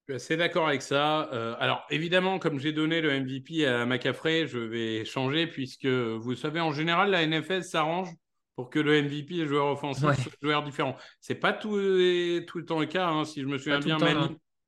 Je 0.08 0.14
suis 0.14 0.16
assez 0.16 0.38
d'accord 0.38 0.68
avec 0.68 0.82
ça. 0.82 1.30
Euh, 1.32 1.56
alors, 1.60 1.86
évidemment, 1.90 2.38
comme 2.38 2.60
j'ai 2.60 2.74
donné 2.74 3.00
le 3.00 3.20
MVP 3.22 3.66
à 3.66 3.86
McCaffrey, 3.86 4.48
je 4.48 4.60
vais 4.60 5.06
changer 5.06 5.48
puisque 5.48 5.86
vous 5.86 6.36
savez, 6.36 6.60
en 6.60 6.74
général, 6.74 7.12
la 7.12 7.26
NFL 7.26 7.64
s'arrange 7.64 8.10
pour 8.56 8.70
que 8.70 8.80
le 8.80 9.02
MVP 9.02 9.36
et 9.36 9.38
le 9.40 9.48
joueur 9.48 9.68
offensif 9.68 10.04
soient 10.04 10.34
joueurs 10.42 10.64
différents. 10.64 10.98
C'est 11.22 11.36
pas 11.36 11.54
tout, 11.54 11.72
tout 11.72 12.58
le 12.58 12.66
temps 12.66 12.80
le 12.80 12.86
cas. 12.86 13.08
Hein. 13.08 13.24
Si 13.24 13.42
je 13.42 13.48
me 13.48 13.58
souviens 13.58 13.80
bien, 13.80 13.98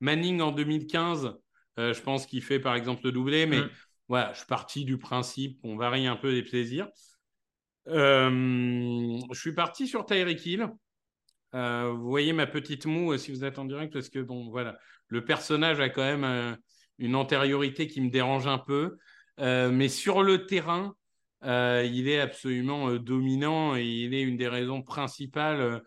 Manning, 0.00 0.40
en 0.40 0.52
2015, 0.52 1.34
euh, 1.78 1.92
je 1.92 2.00
pense 2.02 2.26
qu'il 2.26 2.42
fait 2.42 2.60
par 2.60 2.74
exemple 2.74 3.02
le 3.04 3.12
doublé, 3.12 3.46
mais 3.46 3.60
mm. 3.60 3.70
voilà, 4.08 4.32
je 4.32 4.38
suis 4.38 4.46
parti 4.46 4.84
du 4.84 4.98
principe 4.98 5.60
qu'on 5.60 5.76
varie 5.76 6.06
un 6.06 6.16
peu 6.16 6.32
les 6.32 6.42
plaisirs. 6.42 6.88
Euh, 7.88 9.18
je 9.32 9.38
suis 9.38 9.52
parti 9.54 9.86
sur 9.86 10.04
Tyreek 10.04 10.44
Hill. 10.44 10.68
Euh, 11.54 11.92
vous 11.96 12.08
voyez 12.08 12.32
ma 12.32 12.46
petite 12.46 12.86
moue 12.86 13.12
euh, 13.12 13.18
si 13.18 13.30
vous 13.30 13.44
êtes 13.44 13.58
en 13.58 13.64
direct, 13.64 13.92
parce 13.92 14.08
que 14.08 14.18
bon, 14.18 14.50
voilà, 14.50 14.78
le 15.08 15.24
personnage 15.24 15.80
a 15.80 15.88
quand 15.88 16.02
même 16.02 16.56
une 16.98 17.14
antériorité 17.14 17.86
qui 17.86 18.00
me 18.00 18.10
dérange 18.10 18.46
un 18.46 18.58
peu. 18.58 18.96
mais 19.38 19.88
sur 19.88 20.22
le 20.22 20.46
terrain, 20.46 20.94
il 21.42 22.08
est 22.08 22.20
absolument 22.20 22.92
dominant 22.96 23.76
et 23.76 23.84
il 23.84 24.14
est 24.14 24.22
une 24.22 24.36
des 24.36 24.48
raisons 24.48 24.82
principales 24.82 25.82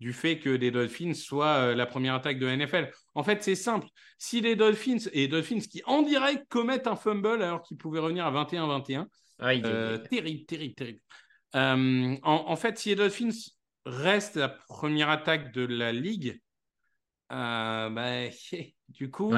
du 0.00 0.12
fait 0.12 0.38
que 0.38 0.50
les 0.50 0.70
Dolphins 0.72 1.14
soient 1.14 1.74
la 1.74 1.86
première 1.86 2.14
attaque 2.14 2.38
de 2.38 2.48
NFL. 2.48 2.90
En 3.14 3.22
fait, 3.22 3.42
c'est 3.42 3.54
simple. 3.54 3.86
Si 4.18 4.40
les 4.40 4.56
Dolphins, 4.56 5.08
et 5.12 5.20
les 5.20 5.28
Dolphins 5.28 5.60
qui 5.60 5.82
en 5.86 6.02
direct 6.02 6.46
commettent 6.48 6.88
un 6.88 6.96
fumble 6.96 7.42
alors 7.42 7.62
qu'ils 7.62 7.76
pouvaient 7.76 8.00
revenir 8.00 8.26
à 8.26 8.44
21-21, 8.44 9.06
terrible, 10.08 10.44
terrible, 10.46 10.74
terrible. 10.74 11.00
Euh, 11.54 12.16
en, 12.22 12.56
fait, 12.56 12.78
si 12.78 12.90
les 12.90 12.96
Dolphins 12.96 13.30
restent 13.86 14.36
la 14.36 14.48
première 14.48 15.10
attaque 15.10 15.52
de 15.52 15.64
la 15.64 15.92
ligue, 15.92 16.40
euh, 17.32 17.90
bah, 17.90 18.28
du 18.88 19.10
coup, 19.10 19.34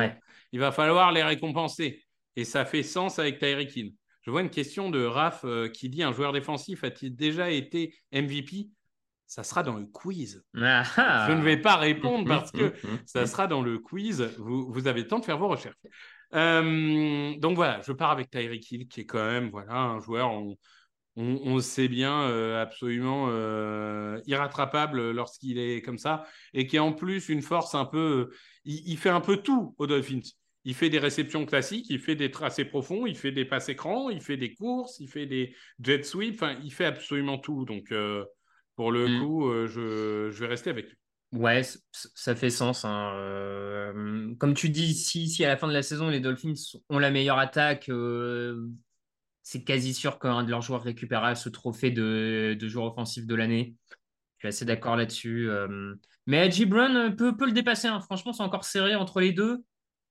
il 0.52 0.60
va 0.60 0.72
falloir 0.72 1.12
les 1.12 1.22
récompenser. 1.22 2.02
Et 2.36 2.44
ça 2.44 2.64
fait 2.64 2.82
sens 2.82 3.18
avec 3.18 3.38
Tyreek 3.38 3.74
Hill. 3.76 3.94
Je 4.22 4.30
vois 4.30 4.40
une 4.40 4.50
question 4.50 4.90
de 4.90 5.04
Raph 5.04 5.44
euh, 5.44 5.68
qui 5.68 5.88
dit 5.88 6.02
un 6.02 6.12
joueur 6.12 6.32
défensif 6.32 6.82
a-t-il 6.84 7.14
déjà 7.14 7.50
été 7.50 7.94
MVP 8.12 8.68
Ça 9.26 9.44
sera 9.44 9.62
dans 9.62 9.76
le 9.76 9.86
quiz. 9.86 10.42
Ah 10.60 11.26
Je 11.28 11.32
ne 11.32 11.42
vais 11.42 11.56
pas 11.58 11.76
répondre 11.76 12.26
parce 12.26 12.50
que 12.50 12.72
ça 13.06 13.26
sera 13.26 13.46
dans 13.46 13.62
le 13.62 13.78
quiz. 13.78 14.22
Vous, 14.38 14.70
vous 14.70 14.86
avez 14.88 15.02
le 15.02 15.06
temps 15.06 15.20
de 15.20 15.24
faire 15.24 15.38
vos 15.38 15.48
recherches. 15.48 15.76
donc 16.32 17.56
voilà, 17.56 17.80
je 17.86 17.92
pars 17.92 18.10
avec 18.10 18.30
Tyreek 18.30 18.70
Hill 18.70 18.88
qui 18.88 19.02
est 19.02 19.06
quand 19.06 19.24
même 19.24 19.48
voilà, 19.50 19.74
un 19.74 20.00
joueur 20.00 20.32
on, 20.32 20.56
sait 21.60 21.88
bien, 21.88 22.22
euh, 22.22 22.60
absolument 22.62 23.28
euh, 23.30 24.20
irrattrapable 24.26 25.12
lorsqu'il 25.12 25.58
est 25.58 25.80
comme 25.80 25.98
ça, 25.98 26.24
et 26.52 26.66
qui 26.66 26.76
est 26.76 26.80
en 26.80 26.92
plus 26.92 27.28
une 27.28 27.42
force 27.42 27.74
un 27.74 27.86
peu. 27.86 28.30
Il, 28.64 28.96
fait 28.98 29.10
un 29.10 29.20
peu 29.20 29.38
tout 29.38 29.74
aux 29.78 29.86
Dolphins. 29.86 30.20
Il 30.64 30.74
fait 30.74 30.90
des 30.90 30.98
réceptions 30.98 31.46
classiques, 31.46 31.86
il 31.88 32.00
fait 32.00 32.16
des 32.16 32.30
tracés 32.30 32.64
profonds, 32.64 33.06
il 33.06 33.16
fait 33.16 33.30
des 33.30 33.44
passes 33.44 33.68
écrans, 33.68 34.10
il 34.10 34.20
fait 34.20 34.36
des 34.36 34.52
courses, 34.54 34.98
il 34.98 35.08
fait 35.08 35.26
des 35.26 35.54
jet 35.82 36.04
sweeps, 36.04 36.34
enfin, 36.34 36.58
il 36.64 36.72
fait 36.72 36.84
absolument 36.84 37.38
tout. 37.38 37.64
Donc, 37.64 37.92
euh, 37.92 38.24
pour 38.74 38.90
le 38.90 39.06
mm. 39.06 39.20
coup, 39.20 39.52
je, 39.66 40.28
vais 40.28 40.46
rester 40.46 40.70
avec 40.70 40.88
lui. 40.88 40.96
Ouais, 41.32 41.62
ça 41.92 42.34
fait 42.34 42.50
sens. 42.50 42.84
Hein. 42.84 43.92
comme 44.38 44.54
tu 44.54 44.68
dis, 44.68 44.94
si, 44.94 45.28
si 45.28 45.44
à 45.44 45.48
la 45.48 45.56
fin 45.56 45.68
de 45.68 45.72
la 45.72 45.82
saison, 45.82 46.08
les 46.08 46.20
Dolphins 46.20 46.54
ont 46.90 46.98
la 46.98 47.10
meilleure 47.10 47.38
attaque, 47.38 47.88
c'est 49.46 49.62
quasi 49.62 49.94
sûr 49.94 50.18
qu'un 50.18 50.42
de 50.42 50.50
leurs 50.50 50.60
joueurs 50.60 50.82
récupérera 50.82 51.36
ce 51.36 51.48
trophée 51.48 51.92
de, 51.92 52.58
joueur 52.62 52.86
offensif 52.86 53.26
de 53.26 53.34
l'année. 53.36 53.76
Je 54.38 54.40
suis 54.40 54.48
assez 54.48 54.64
d'accord 54.64 54.96
là-dessus. 54.96 55.48
Euh. 55.48 55.94
Mais 56.26 56.46
Edgy 56.46 56.66
Brown 56.66 57.14
peut, 57.14 57.32
le 57.38 57.52
dépasser. 57.52 57.86
Hein. 57.86 58.00
Franchement, 58.00 58.32
c'est 58.32 58.42
encore 58.42 58.64
serré 58.64 58.96
entre 58.96 59.20
les 59.20 59.30
deux. 59.30 59.62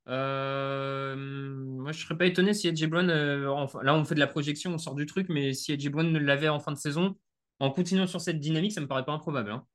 Euh, 0.08 1.18
moi, 1.18 1.92
je 1.92 1.98
ne 1.98 2.04
serais 2.06 2.18
pas 2.18 2.28
étonné 2.28 2.54
si 2.54 2.70
Edgy 2.70 2.88
Brown. 2.88 3.10
Euh, 3.10 3.68
là, 3.84 3.94
on 3.94 4.06
fait 4.06 4.16
de 4.16 4.22
la 4.22 4.28
projection, 4.28 4.74
on 4.74 4.78
sort 4.78 4.96
du 4.96 5.06
truc, 5.06 5.28
mais 5.28 5.52
si 5.52 5.74
Edgy 5.74 5.90
Brown 5.90 6.18
l'avait 6.18 6.48
en 6.48 6.62
fin 6.62 6.72
de 6.72 6.78
saison, 6.78 7.18
en 7.60 7.72
continuant 7.72 8.08
sur 8.08 8.22
cette 8.22 8.40
dynamique, 8.40 8.72
ça 8.72 8.80
me 8.80 8.88
paraît 8.88 9.04
pas 9.04 9.12
improbable. 9.12 9.52
Hein. 9.52 9.66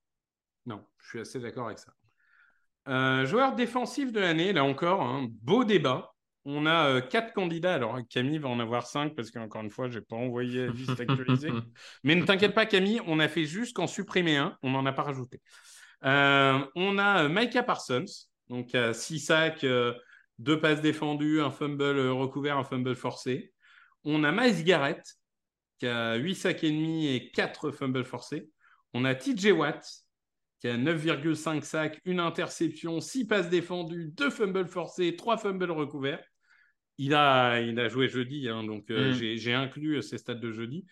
Non, 0.65 0.83
je 1.01 1.09
suis 1.11 1.21
assez 1.21 1.39
d'accord 1.39 1.67
avec 1.67 1.81
ça. 1.81 3.27
joueur 3.27 3.55
défensif 3.57 4.11
de 4.11 4.21
l'année, 4.21 4.55
là 4.55 4.65
encore, 4.65 5.03
un 5.03 5.29
beau 5.31 5.65
débat. 5.65 6.15
On 6.45 6.65
a 6.65 6.89
euh, 6.89 7.01
quatre 7.01 7.33
candidats. 7.33 7.75
Alors, 7.75 7.99
Camille 8.09 8.39
va 8.39 8.49
en 8.49 8.61
avoir 8.61 8.87
cinq 8.87 9.15
parce 9.15 9.31
qu'encore 9.31 9.63
une 9.63 9.71
fois, 9.71 9.89
je 9.89 9.99
n'ai 9.99 10.05
pas 10.05 10.17
envoyé 10.17 10.67
la 10.67 10.73
liste 10.73 10.99
actualisée. 10.99 11.51
Mais 12.05 12.15
ne 12.15 12.25
t'inquiète 12.25 12.55
pas, 12.55 12.67
Camille, 12.67 13.01
on 13.07 13.19
a 13.19 13.29
fait 13.29 13.45
juste 13.45 13.77
qu'en 13.77 13.87
supprimer 13.87 14.37
un. 14.37 14.57
On 14.63 14.71
n'en 14.71 14.87
a 14.87 14.93
pas 14.93 15.03
rajouté. 15.03 15.41
Euh, 16.05 16.59
on 16.77 16.99
a 16.99 17.25
euh, 17.25 17.29
Micah 17.29 17.63
Parsons, 17.63 18.07
donc 18.49 18.75
6 18.93 19.21
sacs, 19.21 19.67
2 20.39 20.61
passes 20.61 20.81
défendues, 20.81 21.43
un 21.43 21.51
fumble 21.51 22.09
recouvert, 22.09 22.57
un 22.57 22.65
fumble 22.65 22.97
forcé. 22.97 23.53
On 24.05 24.25
a 24.25 24.33
Miles 24.33 24.65
Garrett, 24.65 25.03
qui 25.79 25.87
a 25.87 26.15
8 26.15 26.35
sacs 26.35 26.65
et 26.65 26.71
demi 26.71 27.09
et 27.09 27.31
4 27.33 27.71
fumbles 27.71 28.05
forcés. 28.05 28.49
On 28.95 29.05
a 29.05 29.15
TJ 29.15 29.53
Watt, 29.53 29.87
qui 30.61 30.69
a 30.69 30.77
9,5 30.77 31.63
sacs, 31.63 32.01
une 32.05 32.21
interception, 32.21 33.01
6 33.01 33.27
passes 33.27 33.49
défendues, 33.49 34.13
2 34.15 34.31
fumbles 34.31 34.69
forcés, 34.69 35.17
3 35.17 35.39
fumbles 35.39 35.71
recouverts. 35.71 36.23
Il 37.03 37.15
a, 37.15 37.63
il 37.63 37.81
a 37.81 37.89
joué 37.89 38.09
jeudi, 38.09 38.47
hein, 38.51 38.63
donc 38.63 38.91
euh, 38.91 39.13
mm. 39.13 39.37
j'ai 39.39 39.55
inclus 39.55 39.97
euh, 39.97 40.03
ces 40.03 40.19
stats 40.19 40.35
de 40.35 40.53
jeudi. 40.53 40.85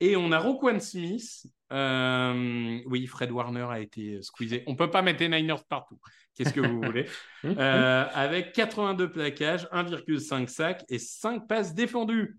Et 0.00 0.16
on 0.16 0.32
a 0.32 0.38
Roquan 0.38 0.80
Smith. 0.80 1.46
Euh, 1.70 2.80
oui, 2.86 3.06
Fred 3.06 3.30
Warner 3.30 3.66
a 3.68 3.78
été 3.78 4.22
squeezé. 4.22 4.64
On 4.66 4.72
ne 4.72 4.76
peut 4.78 4.90
pas 4.90 5.02
mettre 5.02 5.20
les 5.20 5.28
Niners 5.28 5.62
partout. 5.68 5.98
Qu'est-ce 6.34 6.54
que 6.54 6.60
vous 6.62 6.80
voulez? 6.82 7.04
Mm. 7.44 7.58
Avec 7.58 8.54
82 8.54 9.12
plaquages, 9.12 9.68
1,5 9.72 10.48
sacs 10.48 10.84
et 10.88 10.98
5 10.98 11.46
passes 11.46 11.74
défendues. 11.74 12.38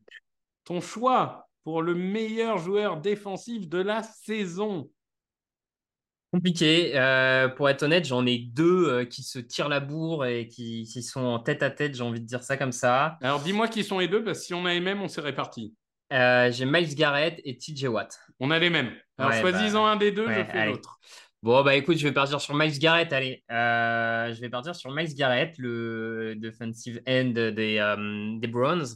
Ton 0.63 0.82
choix 0.82 1.48
pour 1.63 1.84
le 1.84 1.93
meilleur 1.93 2.58
joueur 2.58 3.00
défensif 3.00 3.70
de 3.70 3.77
la 3.77 4.01
saison 4.01 4.89
Compliqué. 6.33 6.93
Euh, 6.95 7.47
pour 7.47 7.69
être 7.69 7.83
honnête, 7.83 8.05
j'en 8.05 8.25
ai 8.25 8.39
deux 8.39 8.89
euh, 8.89 9.05
qui 9.05 9.21
se 9.21 9.37
tirent 9.37 9.69
la 9.69 9.79
bourre 9.79 10.25
et 10.25 10.47
qui, 10.47 10.87
sont 11.03 11.21
en 11.21 11.37
tête 11.37 11.61
à 11.61 11.69
tête, 11.69 11.93
j'ai 11.93 12.01
envie 12.01 12.21
de 12.21 12.25
dire 12.25 12.41
ça 12.41 12.57
comme 12.57 12.71
ça. 12.71 13.19
Alors 13.21 13.39
dis-moi 13.39 13.67
qui 13.67 13.83
sont 13.83 13.99
les 13.99 14.07
deux, 14.07 14.23
parce 14.23 14.39
que 14.39 14.45
si 14.45 14.53
on 14.55 14.65
a 14.65 14.73
les 14.73 14.79
mêmes, 14.79 14.99
on 14.99 15.07
s'est 15.07 15.21
répartis. 15.21 15.75
Euh, 16.11 16.51
j'ai 16.51 16.65
Miles 16.65 16.95
Garrett 16.95 17.39
et 17.45 17.55
TJ 17.55 17.83
Watt. 17.83 18.17
On 18.39 18.49
a 18.49 18.57
les 18.57 18.71
mêmes. 18.71 18.89
Alors 19.19 19.33
choisis-en 19.33 19.83
bah, 19.83 19.91
un 19.91 19.95
des 19.95 20.11
deux, 20.11 20.27
je 20.27 20.43
fais 20.43 20.65
l'autre. 20.65 20.99
Bon, 21.43 21.63
bah 21.63 21.75
écoute, 21.75 21.97
je 21.97 22.07
vais 22.07 22.13
partir 22.13 22.41
sur 22.41 22.55
Miles 22.55 22.79
Garrett. 22.79 23.13
Allez, 23.13 23.43
je 23.47 24.41
vais 24.41 24.49
partir 24.49 24.73
sur 24.73 24.91
Miles 24.91 25.13
Garrett, 25.13 25.53
le 25.59 26.33
defensive 26.35 26.99
end 27.07 27.33
des, 27.35 28.39
des 28.41 28.47
Browns 28.47 28.87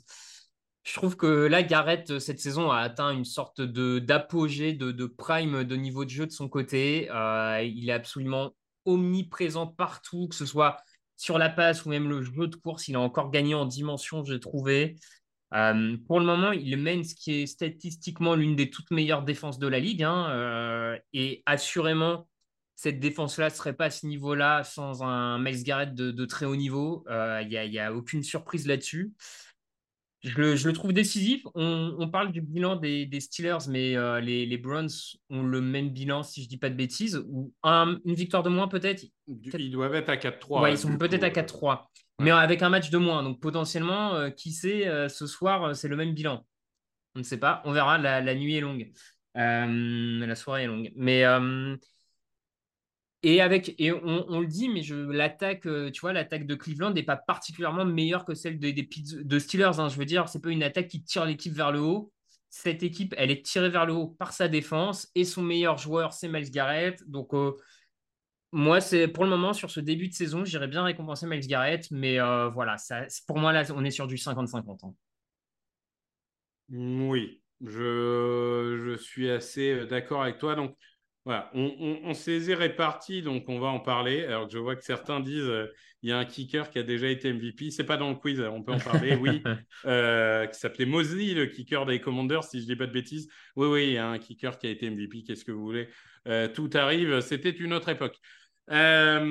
je 0.88 0.94
trouve 0.94 1.18
que 1.18 1.28
là, 1.28 1.64
Garrett, 1.64 2.12
euh, 2.12 2.20
cette 2.20 2.40
saison, 2.40 2.72
a 2.72 2.78
atteint 2.78 3.12
une 3.12 3.26
sorte 3.26 3.60
de 3.60 4.00
d'apogée, 4.00 4.72
de, 4.72 5.06
prime 5.06 5.66
de 5.66 5.76
niveau 5.76 6.06
de 6.06 6.10
jeu 6.10 6.26
de 6.26 6.32
son 6.32 6.48
côté. 6.48 7.10
Euh, 7.12 7.62
il 7.62 7.90
est 7.90 7.94
absolument 7.94 8.56
omniprésent 8.86 9.68
partout, 9.68 10.30
que 10.30 10.36
ce 10.36 10.46
soit 10.46 10.78
sur 11.18 11.38
la 11.38 11.50
passe 11.50 11.84
ou 11.86 11.90
même 11.90 12.08
le 12.10 12.22
jeu 12.22 12.48
de 12.48 12.56
course. 12.56 12.88
Il 12.88 12.96
a 12.96 13.02
encore 13.02 13.32
gagné 13.32 13.54
en 13.54 13.66
dimension, 13.66 14.24
j'ai 14.24 14.40
trouvé. 14.40 14.96
Euh, 15.54 15.98
pour 16.08 16.22
le 16.22 16.26
moment, 16.26 16.54
il 16.54 16.78
mène 16.78 17.04
ce 17.04 17.16
qui 17.16 17.42
est 17.42 17.48
statistiquement 17.48 18.36
l'une 18.36 18.56
des 18.56 18.70
toutes 18.70 18.92
meilleures 18.92 19.24
défenses 19.24 19.60
de 19.60 19.68
la 19.68 19.80
ligue. 19.80 20.04
Hein, 20.04 20.98
et 21.12 21.44
assurément, 21.46 22.30
cette 22.76 23.02
défense-là 23.02 23.50
ne 23.50 23.54
serait 23.54 23.74
pas 23.74 23.86
à 23.86 23.90
ce 23.90 24.06
niveau-là 24.06 24.64
sans 24.64 25.04
un 25.04 25.38
Miles 25.38 25.64
Garrett 25.64 25.94
de, 25.94 26.26
très 26.26 26.46
haut 26.46 26.56
niveau. 26.56 27.06
Il 27.10 27.48
n'y 27.50 27.80
a, 27.80 27.94
aucune 27.94 28.24
surprise 28.24 28.68
là-dessus. 28.68 29.14
Je 30.24 30.68
le, 30.68 30.74
trouve 30.74 30.94
décisif. 30.94 31.44
On, 31.54 32.10
parle 32.12 32.32
du 32.32 32.42
bilan 32.42 32.76
des, 32.76 33.20
Steelers, 33.20 33.70
mais 33.70 33.96
euh, 33.96 34.20
les, 34.20 34.58
Browns 34.58 34.90
ont 35.30 35.44
le 35.44 35.62
même 35.62 35.90
bilan, 35.90 36.24
si 36.24 36.42
je 36.42 36.48
ne 36.48 36.50
dis 36.50 36.58
pas 36.58 36.70
de 36.70 36.76
bêtises, 36.76 37.24
ou 37.30 37.54
une 37.64 38.14
victoire 38.14 38.44
de 38.44 38.50
moins 38.50 38.68
peut-être? 38.68 39.06
ils 39.28 39.72
doivent 39.72 39.96
être 39.96 40.10
à 40.10 40.16
4-3. 40.16 40.62
Ouais, 40.62 40.74
ils 40.74 40.78
sont 40.78 40.98
peut-être 40.98 41.24
à 41.24 41.30
4-3, 41.30 41.88
mais 42.20 42.32
avec 42.32 42.62
un 42.62 42.70
match 42.70 42.90
de 42.90 42.98
moins. 42.98 43.22
Donc 43.22 43.40
potentiellement, 43.40 44.16
euh, 44.16 44.30
qui 44.30 44.52
sait, 44.52 44.88
euh, 44.88 45.08
ce 45.08 45.28
soir, 45.28 45.76
c'est 45.76 45.88
le 45.88 45.96
même 45.96 46.14
bilan? 46.14 46.46
On 47.16 47.20
ne 47.20 47.24
sait 47.24 47.40
pas, 47.40 47.62
on 47.66 47.72
verra, 47.72 47.98
la, 47.98 48.36
nuit 48.36 48.56
est 48.56 48.62
longue. 48.62 48.92
la 49.36 50.36
soirée 50.36 50.64
est 50.64 50.68
longue. 50.68 50.92
Mais 50.96 51.24
Et 53.28 53.42
avec 53.42 53.76
et 53.78 53.92
on, 53.92 54.40
le 54.40 54.48
dit, 54.48 54.70
mais 54.70 54.82
l'attaque, 55.14 55.68
euh, 55.68 55.92
tu 55.92 56.00
vois, 56.00 56.14
l'attaque 56.14 56.48
de 56.48 56.56
Cleveland 56.56 56.92
n'est 56.92 57.04
pas 57.04 57.18
particulièrement 57.18 57.84
meilleure 57.84 58.24
que 58.24 58.34
celle 58.34 58.58
des, 58.58 58.72
de 58.72 59.40
Steelers. 59.40 59.82
Hein. 59.82 59.90
je 59.90 59.98
veux 59.98 60.06
dire, 60.06 60.30
c'est 60.30 60.42
pas 60.42 60.50
une 60.50 60.64
attaque 60.64 60.88
qui 60.88 61.04
tire 61.04 61.26
l'équipe 61.26 61.52
vers 61.52 61.74
le 61.74 61.82
haut. 61.82 62.14
Cette 62.50 62.84
équipe, 62.84 63.14
elle 63.18 63.30
est 63.30 63.46
tirée 63.46 63.70
vers 63.70 63.86
le 63.86 63.92
haut 63.92 64.08
par 64.08 64.32
sa 64.32 64.48
défense 64.48 65.12
et 65.14 65.26
son 65.26 65.44
meilleur 65.44 65.78
joueur, 65.78 66.14
c'est 66.14 66.30
Miles 66.30 66.50
Garrett. 66.52 67.04
Donc 67.06 67.34
euh, 67.34 67.52
moi, 68.54 68.80
c'est 68.80 69.10
pour 69.10 69.26
le 69.26 69.30
moment 69.30 69.52
sur 69.52 69.72
ce 69.72 69.82
début 69.82 70.08
de 70.08 70.14
saison, 70.14 70.46
j'irais 70.46 70.70
bien 70.70 70.84
récompenser 70.84 71.28
Miles 71.28 71.48
Garrett, 71.48 71.86
mais 71.92 72.22
euh, 72.22 72.48
voilà, 72.48 72.78
pour 73.28 73.40
moi 73.40 73.52
là, 73.52 73.66
on 73.76 73.84
est 73.84 73.92
sur 73.92 74.08
du 74.08 74.16
50-50. 74.16 74.86
Hein. 74.86 74.94
Oui, 76.70 77.42
je, 77.60 78.86
je 78.86 78.96
suis 78.96 79.30
assez 79.30 79.86
d'accord 79.86 80.24
avec 80.24 80.38
toi. 80.38 80.56
Donc 80.56 80.78
voilà, 81.28 81.52
on, 81.54 82.00
on, 82.06 82.14
s'est 82.14 82.54
répartis, 82.54 83.22
donc 83.22 83.50
on 83.50 83.60
va 83.60 83.68
en 83.68 83.82
parler. 83.82 84.24
Alors 84.24 84.48
que 84.48 84.54
je 84.54 84.60
vois 84.60 84.78
que 84.78 84.84
certains 84.86 85.20
disent 85.20 85.42
euh, 85.42 85.68
il 86.02 86.10
y 86.10 86.14
a 86.14 86.18
un 86.18 86.24
kicker 86.24 86.70
qui 86.70 86.80
a 86.80 86.84
déjà 86.84 87.10
été 87.10 87.34
MVP. 87.34 87.70
C'est 87.70 87.84
pas 87.84 87.98
dans 87.98 88.08
le 88.08 88.16
quiz, 88.16 88.40
on 88.40 88.64
peut 88.64 88.72
en 88.72 88.80
parler, 88.80 89.18
oui. 89.18 89.44
Euh, 89.86 90.46
qui 90.46 90.58
s'appelait 90.58 90.86
Mosley, 90.86 91.34
le 91.34 91.48
kicker 91.48 91.86
des 91.86 92.00
Commanders, 92.00 92.46
si 92.46 92.62
je 92.62 92.66
dis 92.66 92.78
pas 92.78 92.88
de 92.88 92.94
bêtises. 92.94 93.28
Oui, 93.58 93.68
oui, 93.68 93.88
il 93.88 93.94
y 93.96 93.98
a 93.98 94.08
un 94.08 94.18
kicker 94.20 94.58
qui 94.58 94.68
a 94.68 94.70
été 94.70 94.90
MVP. 94.90 95.24
Qu'est-ce 95.24 95.44
que 95.44 95.52
vous 95.52 95.66
voulez 95.66 95.90
euh, 96.30 96.48
Tout 96.48 96.70
arrive. 96.76 97.20
C'était 97.20 97.50
une 97.50 97.74
autre 97.74 97.90
époque. 97.90 98.16
moi, 98.70 99.26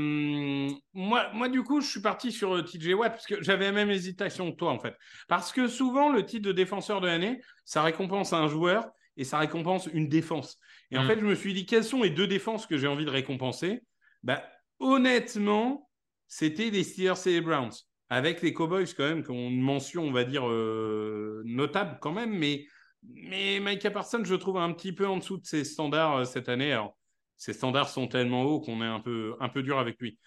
moi, 0.92 1.48
du 1.48 1.62
coup, 1.62 1.80
je 1.80 1.86
suis 1.86 2.02
parti 2.02 2.30
sur 2.30 2.62
TJ 2.62 2.92
Watt 2.92 3.12
parce 3.12 3.26
que 3.26 3.42
j'avais 3.42 3.64
la 3.64 3.72
même 3.72 3.90
hésitation 3.90 4.52
que 4.52 4.56
toi, 4.56 4.70
en 4.70 4.78
fait. 4.78 4.94
Parce 5.28 5.50
que 5.50 5.66
souvent, 5.66 6.12
le 6.12 6.26
titre 6.26 6.46
de 6.46 6.52
défenseur 6.52 7.00
de 7.00 7.06
l'année, 7.06 7.40
ça 7.64 7.82
récompense 7.82 8.34
un 8.34 8.48
joueur 8.48 8.84
et 9.16 9.24
ça 9.24 9.38
récompense 9.38 9.88
une 9.94 10.10
défense. 10.10 10.58
Et 10.90 10.98
en 10.98 11.04
mm. 11.04 11.06
fait, 11.06 11.20
je 11.20 11.26
me 11.26 11.34
suis 11.34 11.54
dit, 11.54 11.66
quelles 11.66 11.84
sont 11.84 12.02
les 12.02 12.10
deux 12.10 12.26
défenses 12.26 12.66
que 12.66 12.76
j'ai 12.76 12.86
envie 12.86 13.04
de 13.04 13.10
récompenser? 13.10 13.82
Bah, 14.22 14.42
Honnêtement, 14.78 15.88
c'était 16.28 16.70
les 16.70 16.84
Steelers 16.84 17.26
et 17.26 17.30
les 17.32 17.40
Browns. 17.40 17.72
Avec 18.08 18.42
les 18.42 18.52
Cowboys, 18.52 18.86
quand 18.96 19.08
même, 19.08 19.24
qui 19.24 19.30
ont 19.30 19.48
une 19.48 19.60
mention, 19.60 20.04
on 20.04 20.12
va 20.12 20.24
dire, 20.24 20.48
euh, 20.48 21.42
notable 21.44 21.98
quand 22.00 22.12
même. 22.12 22.36
Mais, 22.38 22.66
mais 23.02 23.58
Micah 23.60 23.90
Parsons, 23.90 24.24
je 24.24 24.34
trouve 24.34 24.58
un 24.58 24.72
petit 24.72 24.92
peu 24.92 25.06
en 25.06 25.16
dessous 25.16 25.38
de 25.38 25.46
ses 25.46 25.64
standards 25.64 26.16
euh, 26.16 26.24
cette 26.24 26.48
année. 26.48 26.72
Alors, 26.72 26.96
ses 27.36 27.52
standards 27.52 27.88
sont 27.88 28.06
tellement 28.06 28.44
hauts 28.44 28.60
qu'on 28.60 28.80
est 28.82 28.86
un 28.86 29.00
peu, 29.00 29.34
un 29.40 29.48
peu 29.48 29.62
dur 29.62 29.78
avec 29.78 30.00
lui. 30.00 30.18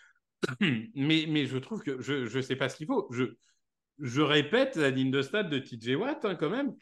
mais, 0.60 1.26
mais 1.28 1.46
je 1.46 1.58
trouve 1.58 1.84
que 1.84 2.02
je 2.02 2.36
ne 2.36 2.42
sais 2.42 2.56
pas 2.56 2.70
ce 2.70 2.78
qu'il 2.78 2.88
faut. 2.88 3.08
Je, 3.12 3.26
je 4.00 4.22
répète 4.22 4.76
la 4.76 4.90
ligne 4.90 5.12
de 5.12 5.22
stade 5.22 5.50
de 5.50 5.60
TJ 5.60 5.96
Watt, 5.96 6.26
hein, 6.26 6.36
quand 6.36 6.50
même. 6.50 6.74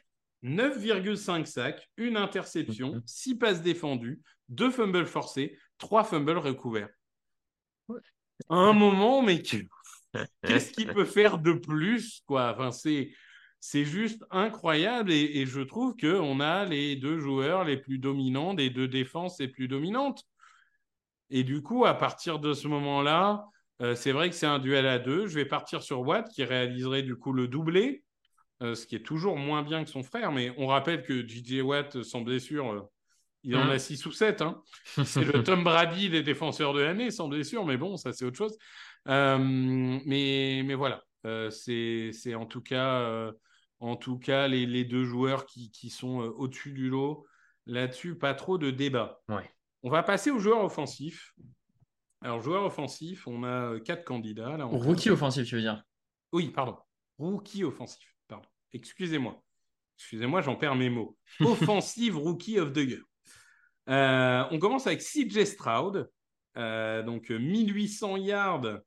9,5 0.44 1.46
sacs, 1.46 1.89
une 1.98 2.17
interception, 2.17 3.01
6 3.06 3.34
mhm. 3.34 3.39
passes 3.39 3.62
défendues, 3.62 4.22
2 4.50 4.72
fumbles 4.72 5.06
forcés, 5.06 5.58
3 5.79 6.03
fumbles 6.03 6.38
recouverts. 6.38 6.89
un 8.50 8.74
moment, 8.74 9.22
mais 9.22 9.41
qu'est-ce 10.44 10.72
qu'il 10.72 10.88
peut 10.88 11.06
faire 11.06 11.38
de 11.38 11.53
plus 11.53 12.22
quoi? 12.27 12.53
Enfin, 12.53 12.72
c'est, 12.72 13.12
c'est 13.60 13.86
juste 13.86 14.24
incroyable 14.29 15.12
et, 15.12 15.46
je 15.46 15.62
trouve 15.62 15.96
qu'on 15.96 16.39
a 16.39 16.65
les 16.65 16.96
deux 16.96 17.20
joueurs 17.20 17.63
les 17.63 17.77
plus 17.77 17.98
dominants 17.98 18.53
des 18.53 18.70
deux 18.70 18.88
défenses 18.88 19.39
les 19.39 19.48
plus 19.48 19.67
dominantes. 19.67 20.24
Et 21.29 21.44
du 21.44 21.62
coup, 21.62 21.86
à 21.86 21.94
partir 21.94 22.39
de 22.39 22.53
ce 22.53 22.67
moment-là, 22.67 23.46
euh, 23.82 23.96
c'est 23.96 24.12
vrai 24.12 24.29
que 24.29 24.36
c'est 24.36 24.46
un 24.46 24.60
duel 24.60 24.88
à 24.88 24.98
deux. 25.00 25.27
Je 25.27 25.36
vais 25.36 25.46
partir 25.46 25.84
sur 25.84 26.01
Watt 26.01 26.27
qui 26.29 26.44
réaliserait 26.44 27.03
du 27.03 27.15
coup 27.15 27.34
le 27.34 27.48
doublé. 27.48 28.03
Euh, 28.64 28.74
ce 28.74 28.88
qui 28.88 28.96
est 28.96 29.06
toujours 29.06 29.38
moins 29.38 29.62
bien 29.62 29.84
que 29.84 29.90
son 29.90 30.02
frère. 30.02 30.32
Mais 30.32 30.52
on 30.58 30.68
rappelle 30.68 31.04
que 31.04 31.28
JJ 31.28 31.62
Watt, 31.62 32.02
sans 32.02 32.22
blessure, 32.22 32.72
euh, 32.72 32.82
il 33.44 33.56
en 33.56 33.66
mmh. 33.66 33.70
a 33.70 33.80
6 33.80 34.06
ou 34.08 34.12
7. 34.12 34.42
Hein. 34.42 34.62
C'est 35.06 35.24
le 35.24 35.44
Tom 35.44 35.64
Brady 35.64 36.10
des 36.10 36.24
défenseurs 36.24 36.74
de 36.74 36.82
l'année, 36.82 37.12
sans 37.12 37.28
blessure, 37.28 37.66
mais 37.66 37.78
bon, 37.78 37.98
ça 37.98 38.12
c'est 38.14 38.26
autre 38.26 38.38
chose. 38.38 38.58
Euh, 39.08 39.38
mais, 39.40 40.64
mais 40.66 40.74
voilà, 40.74 41.04
c'est 41.50 42.36
en 42.36 42.46
tout 42.46 42.62
cas, 42.62 43.32
en 43.80 43.96
tout 43.96 44.18
cas 44.18 44.48
les, 44.48 44.66
les 44.66 44.84
deux 44.84 45.06
joueurs 45.06 45.46
qui, 45.46 45.72
qui 45.72 45.90
sont 45.90 46.18
au-dessus 46.18 46.74
du 46.74 46.90
lot. 46.90 47.26
Là-dessus, 47.68 48.16
pas 48.16 48.34
trop 48.34 48.58
de 48.58 48.72
débat. 48.72 49.22
Ouais. 49.28 49.50
On 49.84 49.89
va 49.89 50.02
passer 50.02 50.32
aux 50.32 50.39
joueurs 50.39 50.63
offensifs. 50.63 51.34
Alors, 52.22 52.41
joueurs 52.41 52.63
offensifs, 52.63 53.28
on 53.28 53.43
a 53.43 53.80
quatre 53.82 54.04
candidats. 54.04 54.58
Là, 54.58 54.65
Rookie 54.65 55.10
offensif, 55.10 55.48
tu 55.48 55.56
veux 55.56 55.62
dire? 55.62 55.84
Oui, 56.32 56.50
pardon. 56.50 56.78
Rookie 57.20 57.63
offensif. 57.63 58.16
Excusez-moi. 58.73 59.41
Excusez-moi, 59.97 60.41
j'en 60.41 60.56
perds 60.56 60.75
mes 60.75 60.89
mots. 60.89 61.17
Offensive 61.39 62.17
Rookie 62.17 62.60
of 62.60 62.73
the 62.73 62.77
Year. 62.77 63.01
Euh, 63.89 64.43
on 64.51 64.60
commence 64.60 64.86
avec 64.88 65.01
CJ 65.01 65.45
Stroud. 65.45 66.10
Euh, 66.58 67.03
donc 67.03 67.30
1800 67.30 68.17
yards, 68.17 68.80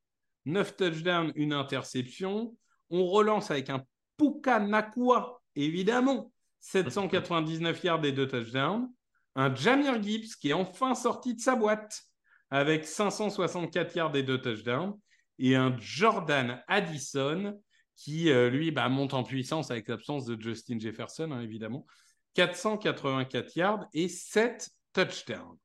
9 0.45 0.77
touchdowns, 0.77 1.33
une 1.35 1.53
interception. 1.53 2.57
On 2.91 3.07
relance 3.07 3.51
avec 3.51 3.71
un 3.71 3.85
Puka 4.17 4.61
Nakua, 4.61 5.41
évidemment. 5.55 6.33
799 6.61 7.83
yards 7.85 8.05
et 8.05 8.13
2 8.13 8.29
touchdowns. 8.29 8.89
Un 9.37 9.55
Jamir 9.55 10.03
Gibbs 10.03 10.35
qui 10.41 10.51
est 10.51 10.55
enfin 10.55 10.95
sorti 10.95 11.35
de 11.35 11.41
sa 11.41 11.55
boîte 11.55 12.03
avec 12.51 12.85
564 12.85 13.95
yards 13.95 14.17
et 14.17 14.23
2 14.23 14.41
touchdowns. 14.41 14.99
Et 15.39 15.57
un 15.57 15.75
Jordan 15.79 16.63
Addison 16.69 17.59
qui, 18.01 18.31
euh, 18.31 18.49
lui, 18.49 18.71
bah, 18.71 18.89
monte 18.89 19.13
en 19.13 19.23
puissance 19.23 19.71
avec 19.71 19.87
l'absence 19.89 20.25
de 20.25 20.41
Justin 20.41 20.79
Jefferson, 20.79 21.31
hein, 21.33 21.43
évidemment. 21.43 21.87
484 22.33 23.57
yards 23.57 23.87
et 23.93 24.09
7 24.09 24.71
touchdowns. 24.95 25.59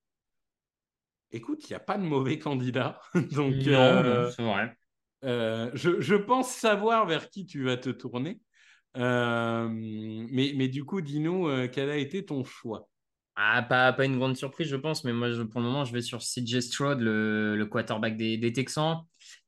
Écoute, 1.31 1.61
il 1.63 1.71
n'y 1.71 1.75
a 1.77 1.79
pas 1.79 1.97
de 1.97 2.03
mauvais 2.03 2.37
candidat. 2.37 2.99
Donc, 3.31 3.53
euh, 3.67 4.29
c'est 4.31 4.43
vrai. 4.43 4.75
Euh, 5.23 5.71
je, 5.75 6.15
pense 6.15 6.51
savoir 6.51 7.05
vers 7.05 7.29
qui 7.29 7.45
tu 7.45 7.63
vas 7.63 7.77
te 7.77 7.89
tourner. 7.89 8.41
mais, 8.95 10.53
mais, 10.57 10.67
du 10.67 10.83
coup, 10.83 10.99
dis-nous, 10.99 11.69
quel 11.69 11.89
a 11.89 11.95
été 11.95 12.25
ton 12.25 12.43
choix? 12.43 12.89
Ah, 13.37 13.61
pas, 13.61 13.93
pas 13.93 14.05
une 14.05 14.17
grande 14.17 14.35
surprise, 14.35 14.67
je 14.67 14.75
pense, 14.75 15.05
mais 15.05 15.13
moi, 15.13 15.29
pour 15.49 15.61
le 15.61 15.67
moment, 15.67 15.85
je 15.85 15.93
vais 15.93 16.01
sur 16.01 16.19
CJ 16.19 16.59
Stroud, 16.59 16.99
le, 16.99 17.55
le 17.55 17.65
quarterback 17.65 18.17
des, 18.17 18.37
des 18.37 18.51
Texans. 18.51 19.03